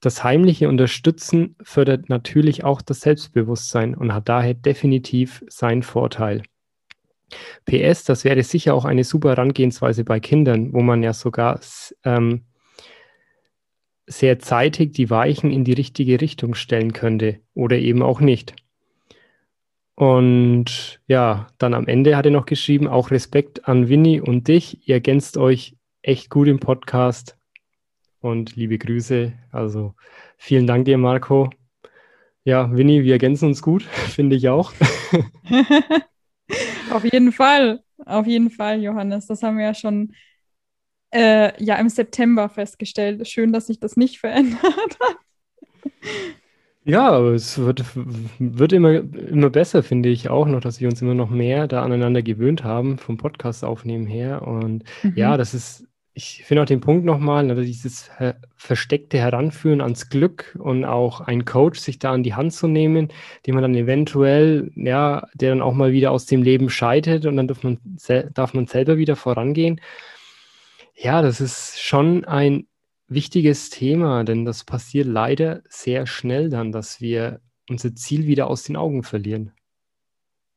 Das 0.00 0.22
heimliche 0.22 0.68
Unterstützen 0.68 1.56
fördert 1.62 2.10
natürlich 2.10 2.64
auch 2.64 2.82
das 2.82 3.00
Selbstbewusstsein 3.00 3.94
und 3.94 4.12
hat 4.12 4.28
daher 4.28 4.52
definitiv 4.52 5.42
seinen 5.48 5.82
Vorteil. 5.82 6.42
PS, 7.64 8.04
das 8.04 8.24
wäre 8.24 8.42
sicher 8.42 8.74
auch 8.74 8.84
eine 8.84 9.04
super 9.04 9.30
Herangehensweise 9.30 10.04
bei 10.04 10.20
Kindern, 10.20 10.72
wo 10.72 10.80
man 10.80 11.02
ja 11.02 11.12
sogar 11.12 11.60
ähm, 12.04 12.44
sehr 14.06 14.38
zeitig 14.38 14.92
die 14.92 15.10
Weichen 15.10 15.50
in 15.50 15.64
die 15.64 15.72
richtige 15.72 16.20
Richtung 16.20 16.54
stellen 16.54 16.92
könnte 16.92 17.40
oder 17.54 17.78
eben 17.78 18.02
auch 18.02 18.20
nicht. 18.20 18.54
Und 19.96 21.00
ja, 21.06 21.48
dann 21.58 21.74
am 21.74 21.86
Ende 21.86 22.16
hat 22.16 22.26
er 22.26 22.32
noch 22.32 22.46
geschrieben, 22.46 22.86
auch 22.86 23.10
Respekt 23.10 23.66
an 23.66 23.88
Winnie 23.88 24.20
und 24.20 24.46
dich. 24.46 24.86
Ihr 24.86 24.96
ergänzt 24.96 25.38
euch 25.38 25.74
echt 26.02 26.30
gut 26.30 26.48
im 26.48 26.60
Podcast. 26.60 27.36
Und 28.20 28.56
liebe 28.56 28.78
Grüße. 28.78 29.32
Also 29.50 29.94
vielen 30.36 30.66
Dank 30.66 30.84
dir, 30.84 30.98
Marco. 30.98 31.50
Ja, 32.44 32.76
Winnie, 32.76 33.04
wir 33.04 33.14
ergänzen 33.14 33.48
uns 33.48 33.62
gut, 33.62 33.82
finde 34.08 34.36
ich 34.36 34.48
auch. 34.48 34.72
Auf 36.96 37.04
jeden 37.04 37.30
Fall, 37.30 37.82
auf 38.06 38.26
jeden 38.26 38.50
Fall, 38.50 38.82
Johannes. 38.82 39.26
Das 39.26 39.42
haben 39.42 39.58
wir 39.58 39.66
ja 39.66 39.74
schon 39.74 40.14
äh, 41.10 41.62
ja 41.62 41.76
im 41.76 41.90
September 41.90 42.48
festgestellt. 42.48 43.28
Schön, 43.28 43.52
dass 43.52 43.66
sich 43.66 43.78
das 43.80 43.96
nicht 43.96 44.18
verändert 44.18 44.62
hat. 44.62 45.16
Ja, 46.84 47.10
aber 47.10 47.32
es 47.32 47.58
wird, 47.58 47.84
wird 48.38 48.72
immer, 48.72 48.92
immer 48.92 49.50
besser, 49.50 49.82
finde 49.82 50.08
ich 50.08 50.30
auch 50.30 50.46
noch, 50.46 50.60
dass 50.60 50.80
wir 50.80 50.88
uns 50.88 51.02
immer 51.02 51.14
noch 51.14 51.30
mehr 51.30 51.66
da 51.66 51.82
aneinander 51.82 52.22
gewöhnt 52.22 52.62
haben, 52.62 52.96
vom 52.96 53.16
Podcast 53.16 53.64
aufnehmen 53.64 54.06
her. 54.06 54.42
Und 54.42 54.84
mhm. 55.02 55.12
ja, 55.16 55.36
das 55.36 55.52
ist 55.52 55.86
ich 56.18 56.44
finde 56.44 56.62
auch 56.62 56.66
den 56.66 56.80
Punkt 56.80 57.04
nochmal, 57.04 57.44
ne, 57.44 57.62
dieses 57.62 58.10
versteckte 58.54 59.18
Heranführen 59.18 59.82
ans 59.82 60.08
Glück 60.08 60.56
und 60.58 60.86
auch 60.86 61.20
ein 61.20 61.44
Coach 61.44 61.78
sich 61.78 61.98
da 61.98 62.12
an 62.12 62.22
die 62.22 62.32
Hand 62.32 62.54
zu 62.54 62.68
nehmen, 62.68 63.12
den 63.46 63.52
man 63.52 63.60
dann 63.60 63.74
eventuell, 63.74 64.72
ja, 64.76 65.28
der 65.34 65.50
dann 65.50 65.60
auch 65.60 65.74
mal 65.74 65.92
wieder 65.92 66.12
aus 66.12 66.24
dem 66.24 66.42
Leben 66.42 66.70
scheidet 66.70 67.26
und 67.26 67.36
dann 67.36 67.46
darf 67.46 67.62
man, 67.62 67.78
darf 68.32 68.54
man 68.54 68.66
selber 68.66 68.96
wieder 68.96 69.14
vorangehen. 69.14 69.78
Ja, 70.94 71.20
das 71.20 71.42
ist 71.42 71.82
schon 71.82 72.24
ein 72.24 72.66
wichtiges 73.08 73.68
Thema, 73.68 74.24
denn 74.24 74.46
das 74.46 74.64
passiert 74.64 75.06
leider 75.06 75.60
sehr 75.68 76.06
schnell 76.06 76.48
dann, 76.48 76.72
dass 76.72 77.02
wir 77.02 77.40
unser 77.68 77.94
Ziel 77.94 78.26
wieder 78.26 78.48
aus 78.48 78.62
den 78.62 78.76
Augen 78.76 79.02
verlieren. 79.02 79.52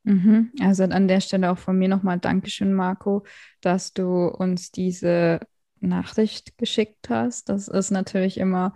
Mhm. 0.04 0.52
Also 0.62 0.84
an 0.84 1.08
der 1.08 1.22
Stelle 1.22 1.52
auch 1.52 1.58
von 1.58 1.78
mir 1.78 1.88
nochmal 1.88 2.20
Dankeschön, 2.20 2.74
Marco, 2.74 3.26
dass 3.62 3.94
du 3.94 4.28
uns 4.28 4.72
diese 4.72 5.40
Nachricht 5.80 6.58
geschickt 6.58 7.10
hast. 7.10 7.50
Das 7.50 7.68
ist 7.68 7.92
natürlich 7.92 8.38
immer, 8.38 8.74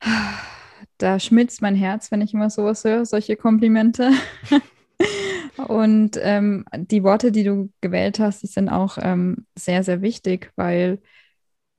da 0.98 1.20
schmilzt 1.20 1.62
mein 1.62 1.74
Herz, 1.74 2.10
wenn 2.10 2.22
ich 2.22 2.34
immer 2.34 2.50
sowas 2.50 2.84
höre, 2.84 3.04
solche 3.04 3.36
Komplimente. 3.36 4.10
Und 5.68 6.18
ähm, 6.22 6.64
die 6.72 7.02
Worte, 7.02 7.32
die 7.32 7.44
du 7.44 7.70
gewählt 7.80 8.20
hast, 8.20 8.42
die 8.42 8.46
sind 8.46 8.68
auch 8.68 8.98
ähm, 9.00 9.46
sehr, 9.56 9.82
sehr 9.82 10.02
wichtig, 10.02 10.52
weil 10.56 11.00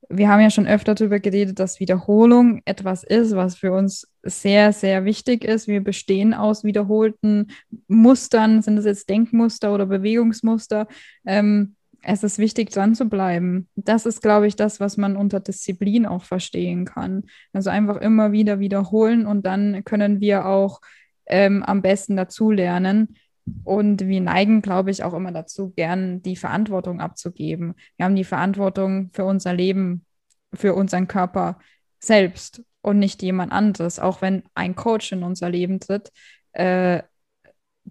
wir 0.09 0.27
haben 0.27 0.41
ja 0.41 0.49
schon 0.49 0.67
öfter 0.67 0.95
darüber 0.95 1.19
geredet, 1.19 1.59
dass 1.59 1.79
Wiederholung 1.79 2.61
etwas 2.65 3.03
ist, 3.03 3.35
was 3.35 3.55
für 3.55 3.71
uns 3.71 4.11
sehr, 4.23 4.73
sehr 4.73 5.05
wichtig 5.05 5.43
ist. 5.43 5.67
Wir 5.67 5.83
bestehen 5.83 6.33
aus 6.33 6.63
wiederholten 6.63 7.51
Mustern, 7.87 8.63
sind 8.63 8.77
es 8.77 8.85
jetzt 8.85 9.09
Denkmuster 9.09 9.73
oder 9.73 9.85
Bewegungsmuster. 9.85 10.87
Ähm, 11.25 11.75
es 12.01 12.23
ist 12.23 12.39
wichtig, 12.39 12.71
dran 12.71 12.95
zu 12.95 13.05
bleiben. 13.05 13.67
Das 13.75 14.05
ist, 14.05 14.21
glaube 14.21 14.47
ich, 14.47 14.55
das, 14.55 14.79
was 14.79 14.97
man 14.97 15.15
unter 15.15 15.39
Disziplin 15.39 16.05
auch 16.05 16.23
verstehen 16.23 16.85
kann. 16.85 17.25
Also 17.53 17.69
einfach 17.69 17.97
immer 17.97 18.31
wieder 18.31 18.59
wiederholen 18.59 19.27
und 19.27 19.45
dann 19.45 19.83
können 19.83 20.19
wir 20.21 20.45
auch 20.45 20.81
ähm, 21.27 21.61
am 21.61 21.81
besten 21.81 22.17
dazulernen. 22.17 23.15
Und 23.63 24.07
wir 24.07 24.21
neigen, 24.21 24.61
glaube 24.61 24.91
ich, 24.91 25.03
auch 25.03 25.13
immer 25.13 25.31
dazu, 25.31 25.71
gern 25.71 26.21
die 26.21 26.35
Verantwortung 26.35 26.99
abzugeben. 26.99 27.75
Wir 27.97 28.05
haben 28.05 28.15
die 28.15 28.23
Verantwortung 28.23 29.09
für 29.13 29.25
unser 29.25 29.53
Leben, 29.53 30.05
für 30.53 30.73
unseren 30.73 31.07
Körper 31.07 31.59
selbst 31.99 32.63
und 32.81 32.99
nicht 32.99 33.21
jemand 33.21 33.51
anderes. 33.51 33.99
Auch 33.99 34.21
wenn 34.21 34.43
ein 34.55 34.75
Coach 34.75 35.11
in 35.11 35.23
unser 35.23 35.49
Leben 35.49 35.79
tritt, 35.79 36.11
äh, 36.53 37.03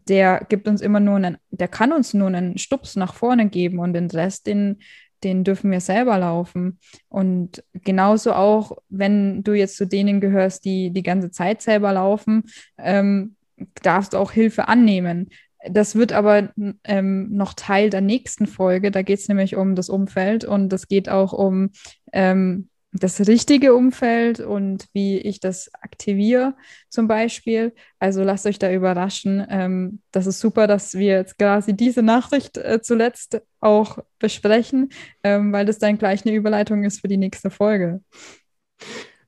der 0.07 0.47
gibt 0.49 0.69
uns 0.69 0.81
immer 0.81 1.01
nur 1.01 1.17
einen, 1.17 1.39
der 1.51 1.69
kann 1.69 1.93
uns 1.93 2.15
nur 2.15 2.29
einen 2.29 2.59
Stups 2.59 2.97
nach 2.97 3.15
vorne 3.15 3.49
geben 3.49 3.79
und 3.79 3.93
den 3.93 4.11
Rest, 4.11 4.47
den, 4.47 4.79
den 5.25 5.45
dürfen 5.45 5.71
wir 5.71 5.81
selber 5.81 6.19
laufen. 6.19 6.79
Und 7.09 7.65
genauso 7.73 8.33
auch, 8.33 8.79
wenn 8.89 9.43
du 9.43 9.53
jetzt 9.53 9.77
zu 9.77 9.87
denen 9.87 10.21
gehörst, 10.21 10.65
die 10.65 10.91
die 10.91 11.03
ganze 11.03 11.31
Zeit 11.31 11.63
selber 11.63 11.93
laufen, 11.93 12.45
ähm, 12.79 13.37
darfst 13.83 14.13
du 14.13 14.19
auch 14.19 14.33
Hilfe 14.33 14.69
annehmen. 14.69 15.31
Das 15.67 15.97
wird 15.97 16.13
aber 16.13 16.51
ähm, 16.85 17.29
noch 17.31 17.55
Teil 17.55 17.91
der 17.91 18.01
nächsten 18.01 18.47
Folge. 18.47 18.91
Da 18.91 19.03
geht 19.03 19.19
es 19.19 19.29
nämlich 19.29 19.57
um 19.57 19.75
das 19.75 19.89
Umfeld 19.89 20.45
und 20.45 20.73
es 20.73 20.89
geht 20.89 21.09
auch 21.09 21.33
um 21.33 21.71
ähm, 22.13 22.69
das 22.93 23.27
richtige 23.27 23.75
Umfeld 23.75 24.41
und 24.41 24.87
wie 24.93 25.19
ich 25.19 25.41
das 25.41 25.71
aktiviere 25.75 26.55
zum 26.89 27.07
Beispiel. 27.07 27.75
Also 27.99 28.23
lasst 28.23 28.47
euch 28.47 28.59
da 28.59 28.73
überraschen. 28.73 29.47
Ähm, 29.51 30.01
das 30.11 30.27
ist 30.27 30.41
super, 30.41 30.67
dass 30.67 30.95
wir 30.95 31.17
jetzt 31.17 31.39
quasi 31.39 31.75
diese 31.75 32.03
Nachricht 32.03 32.57
äh, 32.57 32.81
zuletzt 32.81 33.43
auch 33.61 33.99
besprechen, 34.19 34.91
ähm, 35.23 35.53
weil 35.53 35.67
das 35.67 35.79
dann 35.79 35.99
gleich 35.99 36.25
eine 36.25 36.35
Überleitung 36.35 36.85
ist 36.85 37.01
für 37.01 37.09
die 37.09 37.17
nächste 37.19 37.51
Folge. 37.51 38.01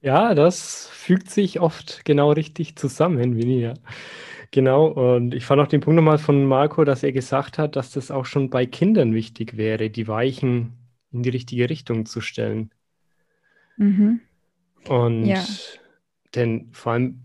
Ja, 0.00 0.34
das 0.34 0.86
fügt 0.86 1.30
sich 1.30 1.60
oft 1.60 2.04
genau 2.04 2.32
richtig 2.32 2.76
zusammen, 2.76 3.36
Winnie. 3.36 3.74
Genau, 4.52 4.86
und 4.88 5.32
ich 5.32 5.44
fand 5.44 5.60
auch 5.60 5.68
den 5.68 5.80
Punkt 5.80 5.96
nochmal 5.96 6.18
von 6.18 6.44
Marco, 6.44 6.84
dass 6.84 7.04
er 7.04 7.12
gesagt 7.12 7.56
hat, 7.56 7.76
dass 7.76 7.92
das 7.92 8.10
auch 8.10 8.24
schon 8.24 8.50
bei 8.50 8.66
Kindern 8.66 9.14
wichtig 9.14 9.56
wäre, 9.56 9.90
die 9.90 10.08
Weichen 10.08 10.72
in 11.12 11.22
die 11.22 11.28
richtige 11.28 11.70
Richtung 11.70 12.04
zu 12.04 12.20
stellen. 12.20 12.70
Mhm. 13.76 14.20
Und 14.88 15.24
ja. 15.24 15.44
denn 16.34 16.68
vor 16.72 16.92
allem 16.92 17.22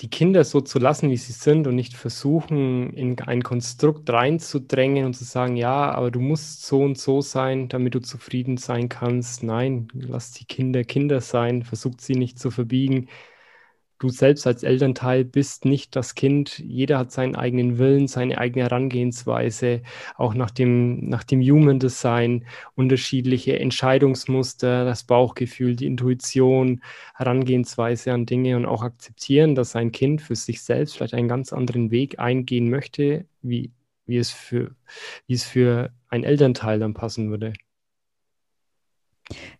die 0.00 0.10
Kinder 0.10 0.44
so 0.44 0.60
zu 0.60 0.78
lassen, 0.78 1.10
wie 1.10 1.16
sie 1.16 1.32
sind 1.32 1.66
und 1.66 1.74
nicht 1.74 1.94
versuchen, 1.94 2.92
in 2.92 3.20
ein 3.20 3.42
Konstrukt 3.42 4.08
reinzudrängen 4.10 5.04
und 5.04 5.14
zu 5.14 5.24
sagen, 5.24 5.56
ja, 5.56 5.90
aber 5.92 6.10
du 6.10 6.20
musst 6.20 6.64
so 6.66 6.82
und 6.82 6.98
so 6.98 7.20
sein, 7.20 7.68
damit 7.68 7.94
du 7.94 8.00
zufrieden 8.00 8.56
sein 8.56 8.88
kannst. 8.88 9.42
Nein, 9.42 9.88
lass 9.92 10.32
die 10.32 10.44
Kinder 10.44 10.82
Kinder 10.84 11.20
sein, 11.20 11.62
versucht 11.62 12.00
sie 12.00 12.14
nicht 12.14 12.38
zu 12.38 12.50
verbiegen 12.50 13.08
du 13.98 14.08
selbst 14.08 14.46
als 14.46 14.62
Elternteil 14.62 15.24
bist 15.24 15.64
nicht 15.64 15.96
das 15.96 16.14
Kind. 16.14 16.58
Jeder 16.58 16.98
hat 16.98 17.12
seinen 17.12 17.36
eigenen 17.36 17.78
Willen, 17.78 18.06
seine 18.06 18.38
eigene 18.38 18.64
Herangehensweise, 18.64 19.82
auch 20.16 20.34
nach 20.34 20.50
dem, 20.50 21.08
nach 21.08 21.24
dem 21.24 21.40
Human 21.40 21.78
Design, 21.78 22.46
unterschiedliche 22.74 23.58
Entscheidungsmuster, 23.58 24.84
das 24.84 25.04
Bauchgefühl, 25.04 25.76
die 25.76 25.86
Intuition, 25.86 26.82
Herangehensweise 27.14 28.12
an 28.12 28.26
Dinge 28.26 28.56
und 28.56 28.66
auch 28.66 28.82
akzeptieren, 28.82 29.54
dass 29.54 29.72
sein 29.72 29.92
Kind 29.92 30.22
für 30.22 30.36
sich 30.36 30.62
selbst 30.62 30.96
vielleicht 30.96 31.14
einen 31.14 31.28
ganz 31.28 31.52
anderen 31.52 31.90
Weg 31.90 32.18
eingehen 32.18 32.70
möchte, 32.70 33.26
wie, 33.42 33.72
wie, 34.06 34.18
es, 34.18 34.30
für, 34.30 34.74
wie 35.26 35.34
es 35.34 35.44
für 35.44 35.92
ein 36.08 36.24
Elternteil 36.24 36.78
dann 36.78 36.94
passen 36.94 37.30
würde. 37.30 37.52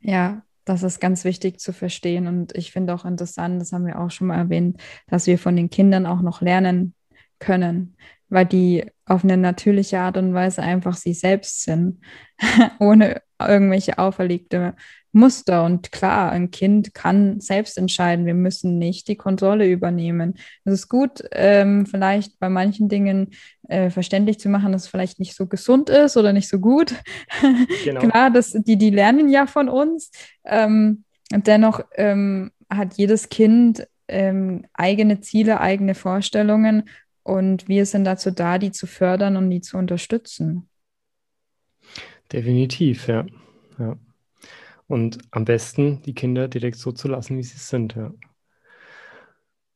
Ja, 0.01 0.43
das 0.69 0.83
ist 0.83 1.01
ganz 1.01 1.25
wichtig 1.25 1.61
zu 1.61 1.73
verstehen. 1.73 2.27
Und 2.27 2.57
ich 2.57 2.73
finde 2.73 2.95
auch 2.95 3.05
interessant, 3.05 3.61
das 3.61 3.73
haben 3.73 3.87
wir 3.87 3.99
auch 4.01 4.11
schon 4.11 4.29
mal 4.29 4.39
erwähnt, 4.39 4.81
dass 5.07 5.27
wir 5.27 5.39
von 5.39 5.57
den 5.57 5.71
Kindern 5.71 6.07
auch 6.07 6.21
noch 6.21 6.41
lernen 6.41 6.95
können, 7.39 7.97
weil 8.29 8.47
die 8.47 8.85
auf 9.07 9.25
eine 9.25 9.37
natürliche 9.37 10.01
Art 10.01 10.17
und 10.17 10.35
Weise 10.35 10.63
einfach 10.63 10.97
sie 10.97 11.15
selbst 11.15 11.63
sind, 11.63 12.01
ohne 12.79 13.23
irgendwelche 13.41 13.99
auferlegte 13.99 14.75
Muster. 15.19 15.65
Und 15.65 15.93
klar, 15.93 16.31
ein 16.33 16.51
Kind 16.51 16.95
kann 16.95 17.41
selbst 17.41 17.77
entscheiden. 17.77 18.27
Wir 18.27 18.35
müssen 18.35 18.79
nicht 18.79 19.09
die 19.09 19.17
Kontrolle 19.17 19.69
übernehmen. 19.69 20.35
Es 20.65 20.73
ist 20.73 20.89
gut, 20.89 21.23
ähm, 21.33 21.87
vielleicht 21.87 22.39
bei 22.39 22.49
manchen 22.49 22.89
Dingen 22.89 23.31
äh, 23.69 23.91
verständlich 23.91 24.41
zu 24.41 24.49
machen, 24.49 24.73
dass 24.73 24.85
es 24.85 24.89
vielleicht 24.89 25.19
nicht 25.19 25.35
so 25.35 25.47
gesund 25.47 25.91
ist 25.91 26.17
oder 26.17 26.33
nicht 26.33 26.49
so 26.49 26.59
gut. 26.59 26.95
Genau. 27.85 28.01
klar, 28.01 28.31
das, 28.31 28.53
die, 28.53 28.77
die 28.77 28.91
lernen 28.91 29.29
ja 29.29 29.47
von 29.47 29.69
uns. 29.69 30.11
Ähm, 30.45 31.05
dennoch 31.31 31.81
ähm, 31.97 32.51
hat 32.71 32.95
jedes 32.95 33.29
Kind 33.29 33.87
ähm, 34.09 34.67
eigene 34.75 35.21
Ziele, 35.21 35.61
eigene 35.61 35.95
Vorstellungen. 35.95 36.89
Und 37.23 37.69
wir 37.69 37.87
sind 37.87 38.05
dazu 38.05 38.31
da, 38.31 38.59
die 38.59 38.73
zu 38.73 38.87
fördern 38.87 39.37
und 39.37 39.51
die 39.51 39.61
zu 39.61 39.77
unterstützen. 39.77 40.69
Definitiv, 42.33 43.09
ja. 43.09 43.27
ja. 43.79 43.97
Und 44.89 45.19
am 45.31 45.45
besten 45.45 46.03
die 46.03 46.15
Kinder 46.15 46.49
direkt 46.49 46.77
so 46.79 46.91
zu 46.93 47.07
lassen, 47.09 47.37
wie 47.39 47.43
sie 47.45 47.59
sind, 47.59 47.95
ja. 47.95 48.13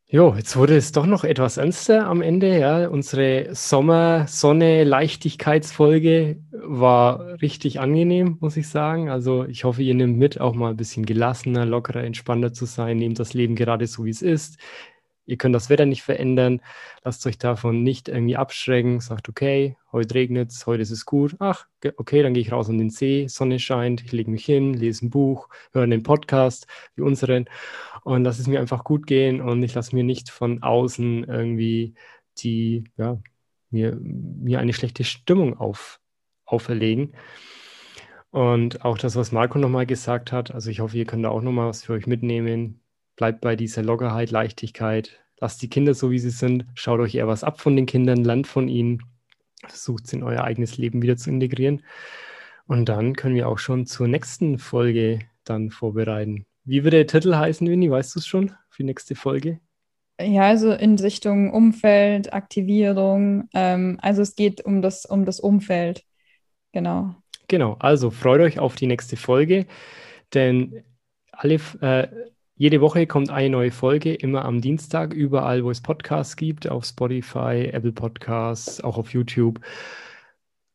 Jo, 0.07 0.35
jetzt 0.37 0.57
wurde 0.59 0.77
es 0.77 0.93
doch 0.93 1.07
noch 1.07 1.25
etwas 1.25 1.57
ernster 1.57 2.07
am 2.07 2.21
Ende. 2.21 2.59
Ja, 2.59 2.87
unsere 2.87 3.55
Sommer-Sonne-Leichtigkeitsfolge 3.55 6.37
war 6.53 7.41
richtig 7.41 7.81
angenehm, 7.81 8.37
muss 8.39 8.59
ich 8.59 8.69
sagen. 8.69 9.09
Also 9.09 9.47
ich 9.47 9.65
hoffe, 9.65 9.83
ihr 9.83 9.95
nehmt 9.95 10.19
mit, 10.19 10.39
auch 10.39 10.53
mal 10.55 10.73
ein 10.73 10.77
bisschen 10.77 11.07
gelassener, 11.07 11.65
lockerer, 11.65 12.05
entspannter 12.05 12.53
zu 12.53 12.67
sein. 12.67 12.99
Nehmt 12.99 13.19
das 13.21 13.33
Leben 13.33 13.57
gerade 13.57 13.87
so, 13.87 14.05
wie 14.05 14.11
es 14.11 14.21
ist. 14.21 14.59
Ihr 15.25 15.37
könnt 15.37 15.55
das 15.55 15.71
Wetter 15.71 15.87
nicht 15.87 16.03
verändern. 16.03 16.61
Lasst 17.05 17.27
euch 17.27 17.39
davon 17.39 17.83
nicht 17.83 18.09
irgendwie 18.09 18.37
abschrecken. 18.37 19.01
Sagt, 19.01 19.29
okay, 19.29 19.77
heute 19.93 20.15
regnet 20.15 20.51
es, 20.51 20.67
heute 20.67 20.83
ist 20.83 20.91
es 20.91 21.07
gut. 21.07 21.37
Ach, 21.39 21.67
okay, 21.97 22.23
dann 22.23 22.35
gehe 22.35 22.43
ich 22.43 22.53
raus 22.53 22.69
an 22.69 22.79
den 22.79 22.91
See, 22.91 23.29
Sonne 23.29 23.59
scheint, 23.59 24.03
ich 24.03 24.13
lege 24.13 24.31
mich 24.31 24.45
hin, 24.45 24.75
lese 24.75 25.07
ein 25.07 25.11
Buch, 25.11 25.49
höre 25.73 25.85
einen 25.85 26.03
Podcast 26.03 26.67
wie 26.97 27.03
unseren 27.03 27.47
und 28.03 28.25
lasse 28.25 28.43
es 28.43 28.49
mir 28.49 28.61
einfach 28.61 28.85
gut 28.85 29.07
gehen 29.07 29.41
und 29.41 29.63
ich 29.63 29.75
lasse 29.75 29.95
mir 29.95 30.05
nicht 30.05 30.31
von 30.31 30.63
außen 30.63 31.25
irgendwie 31.25 31.95
die, 32.39 32.85
ja, 32.97 33.19
mir, 33.71 33.97
mir 34.01 34.59
eine 34.61 34.73
schlechte 34.73 35.05
Stimmung 35.05 35.57
auf, 35.59 36.01
auferlegen. 36.45 37.15
Und 38.31 38.85
auch 38.85 38.99
das, 38.99 39.15
was 39.15 39.31
Marco 39.31 39.59
nochmal 39.59 39.87
gesagt 39.87 40.33
hat, 40.33 40.53
also 40.53 40.71
ich 40.71 40.81
hoffe, 40.81 40.97
ihr 40.97 41.05
könnt 41.05 41.25
da 41.25 41.29
auch 41.29 41.43
nochmal 41.43 41.69
was 41.69 41.85
für 41.85 41.93
euch 41.93 42.07
mitnehmen 42.07 42.82
bleibt 43.17 43.41
bei 43.41 43.57
dieser 43.57 43.83
Lockerheit, 43.83 44.31
Leichtigkeit. 44.31 45.21
Lasst 45.41 45.63
die 45.63 45.69
Kinder 45.69 45.95
so, 45.95 46.11
wie 46.11 46.19
sie 46.19 46.31
sind. 46.31 46.67
Schaut 46.75 47.01
euch 47.01 47.15
eher 47.15 47.29
was 47.29 47.45
ab 47.45 47.61
von 47.61 47.77
den 47.77 47.87
Kindern, 47.87 48.25
lernt 48.25 48.47
von 48.47 48.69
ihnen. 48.69 49.03
Versucht 49.67 50.05
es 50.07 50.13
in 50.13 50.23
euer 50.23 50.45
eigenes 50.45 50.77
Leben 50.77 51.03
wieder 51.03 51.17
zu 51.17 51.31
integrieren. 51.31 51.83
Und 52.67 52.89
dann 52.89 53.15
können 53.15 53.35
wir 53.35 53.49
auch 53.49 53.59
schon 53.59 53.87
zur 53.87 54.09
nächsten 54.09 54.59
Folge 54.59 55.21
dann 55.45 55.71
vorbereiten. 55.71 56.47
Wie 56.65 56.85
wird 56.85 56.95
der 56.95 57.07
Titel 57.07 57.35
heißen, 57.35 57.69
Winnie? 57.69 57.91
Weißt 57.91 58.15
du 58.15 58.21
es 58.21 58.27
schon 58.27 58.51
für 58.71 58.83
die 58.83 58.87
nächste 58.87 59.15
Folge? 59.15 59.61
Ja, 60.21 60.43
also 60.43 60.73
in 60.73 60.99
Richtung 60.99 61.53
Umfeld, 61.53 62.33
Aktivierung. 62.33 63.49
Ähm, 63.53 63.99
also 64.01 64.23
es 64.23 64.37
geht 64.37 64.65
um 64.65 64.83
das, 64.83 65.05
um 65.05 65.25
das 65.25 65.41
Umfeld. 65.41 66.05
Genau. 66.73 67.17
Genau, 67.49 67.77
also 67.81 68.11
freut 68.11 68.41
euch 68.41 68.59
auf 68.59 68.77
die 68.77 68.87
nächste 68.87 69.17
Folge, 69.17 69.67
denn 70.33 70.85
alle, 71.33 71.61
äh, 71.81 72.09
jede 72.63 72.81
Woche 72.81 73.09
kommt 73.09 73.29
eine 73.29 73.51
neue 73.51 73.73
Folge, 73.73 74.15
immer 74.15 74.45
am 74.45 74.61
Dienstag, 74.61 75.15
überall, 75.15 75.65
wo 75.65 75.73
es 75.73 75.81
Podcasts 75.81 76.37
gibt, 76.37 76.69
auf 76.69 76.85
Spotify, 76.85 77.69
Apple 77.73 77.91
Podcasts, 77.91 78.81
auch 78.81 78.99
auf 78.99 79.13
YouTube. 79.13 79.59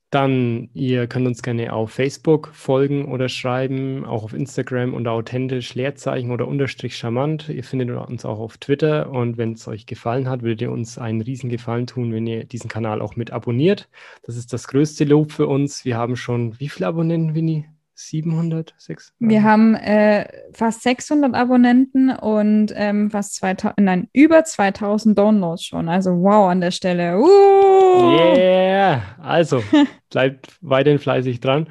Dann, 0.09 0.69
ihr 0.73 1.07
könnt 1.07 1.27
uns 1.27 1.41
gerne 1.41 1.71
auf 1.71 1.91
Facebook 1.91 2.49
folgen 2.49 3.05
oder 3.05 3.29
schreiben, 3.29 4.03
auch 4.03 4.23
auf 4.25 4.33
Instagram 4.33 4.93
unter 4.93 5.13
authentisch 5.13 5.75
Leerzeichen 5.75 6.31
oder 6.31 6.45
unterstrich 6.49 6.97
charmant. 6.97 7.47
Ihr 7.47 7.63
findet 7.63 7.89
uns 7.89 8.25
auch 8.25 8.39
auf 8.39 8.57
Twitter 8.57 9.09
und 9.09 9.37
wenn 9.37 9.53
es 9.53 9.65
euch 9.69 9.85
gefallen 9.85 10.27
hat, 10.27 10.41
würdet 10.41 10.63
ihr 10.63 10.71
uns 10.71 10.97
einen 10.97 11.21
riesen 11.21 11.49
Gefallen 11.49 11.87
tun, 11.87 12.11
wenn 12.11 12.27
ihr 12.27 12.43
diesen 12.43 12.69
Kanal 12.69 13.01
auch 13.01 13.15
mit 13.15 13.31
abonniert. 13.31 13.87
Das 14.23 14.35
ist 14.35 14.51
das 14.51 14.67
größte 14.67 15.05
Lob 15.05 15.31
für 15.31 15.47
uns. 15.47 15.85
Wir 15.85 15.95
haben 15.95 16.17
schon, 16.17 16.59
wie 16.59 16.67
viele 16.67 16.87
Abonnenten, 16.87 17.33
Winnie? 17.33 17.76
700, 17.97 18.75
600? 18.77 19.13
Wir 19.19 19.43
haben 19.43 19.75
äh, 19.75 20.27
fast 20.53 20.83
600 20.83 21.33
Abonnenten 21.33 22.11
und 22.11 22.71
ähm, 22.75 23.09
fast 23.09 23.35
2000, 23.35 23.79
nein, 23.79 24.07
über 24.13 24.43
2000 24.43 25.17
Downloads 25.17 25.65
schon. 25.65 25.89
Also 25.89 26.11
wow 26.11 26.49
an 26.49 26.61
der 26.61 26.71
Stelle. 26.71 27.17
Uh! 27.17 28.15
Yeah! 28.15 29.01
Also 29.19 29.63
bleibt 30.11 30.57
weiterhin 30.61 30.99
fleißig 30.99 31.39
dran. 31.39 31.67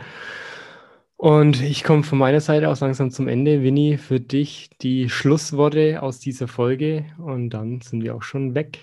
Und 1.17 1.62
ich 1.62 1.83
komme 1.83 2.03
von 2.03 2.19
meiner 2.19 2.41
Seite 2.41 2.69
aus 2.69 2.81
langsam 2.81 3.11
zum 3.11 3.29
Ende. 3.29 3.62
Winnie, 3.62 3.97
für 3.97 4.21
dich 4.21 4.71
die 4.83 5.09
Schlussworte 5.09 6.03
aus 6.03 6.19
dieser 6.19 6.49
Folge 6.49 7.07
und 7.19 7.51
dann 7.51 7.81
sind 7.81 8.03
wir 8.03 8.15
auch 8.15 8.23
schon 8.23 8.55
weg. 8.55 8.81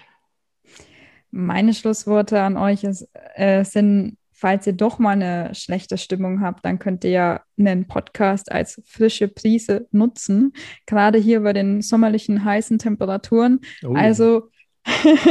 Meine 1.30 1.74
Schlussworte 1.74 2.42
an 2.42 2.58
euch 2.58 2.84
ist, 2.84 3.08
äh, 3.36 3.64
sind 3.64 4.18
falls 4.44 4.68
ihr 4.68 4.74
doch 4.74 5.00
mal 5.00 5.12
eine 5.12 5.56
schlechte 5.56 5.98
Stimmung 5.98 6.42
habt, 6.42 6.66
dann 6.66 6.78
könnt 6.78 7.06
ihr 7.06 7.12
ja 7.12 7.42
einen 7.58 7.88
Podcast 7.88 8.52
als 8.52 8.82
frische 8.86 9.30
Prise 9.30 9.88
nutzen, 9.92 10.52
gerade 10.86 11.18
hier 11.18 11.44
bei 11.44 11.54
den 11.54 11.82
sommerlichen 11.82 12.44
heißen 12.44 12.78
Temperaturen. 12.78 13.62
Oh. 13.86 13.94
Also 13.94 14.50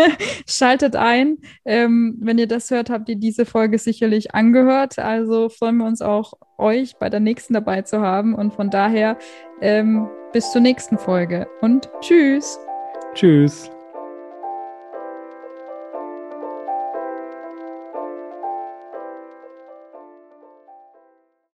schaltet 0.48 0.96
ein. 0.96 1.36
Ähm, 1.66 2.16
wenn 2.22 2.38
ihr 2.38 2.48
das 2.48 2.70
hört, 2.70 2.88
habt 2.88 3.10
ihr 3.10 3.16
diese 3.16 3.44
Folge 3.44 3.76
sicherlich 3.76 4.34
angehört. 4.34 4.98
Also 4.98 5.50
freuen 5.50 5.76
wir 5.76 5.84
uns 5.84 6.00
auch, 6.00 6.32
euch 6.56 6.96
bei 6.98 7.10
der 7.10 7.20
nächsten 7.20 7.52
dabei 7.52 7.82
zu 7.82 8.00
haben. 8.00 8.34
Und 8.34 8.54
von 8.54 8.70
daher 8.70 9.18
ähm, 9.60 10.08
bis 10.32 10.52
zur 10.52 10.62
nächsten 10.62 10.96
Folge 10.96 11.48
und 11.60 11.90
tschüss. 12.00 12.58
Tschüss. 13.12 13.70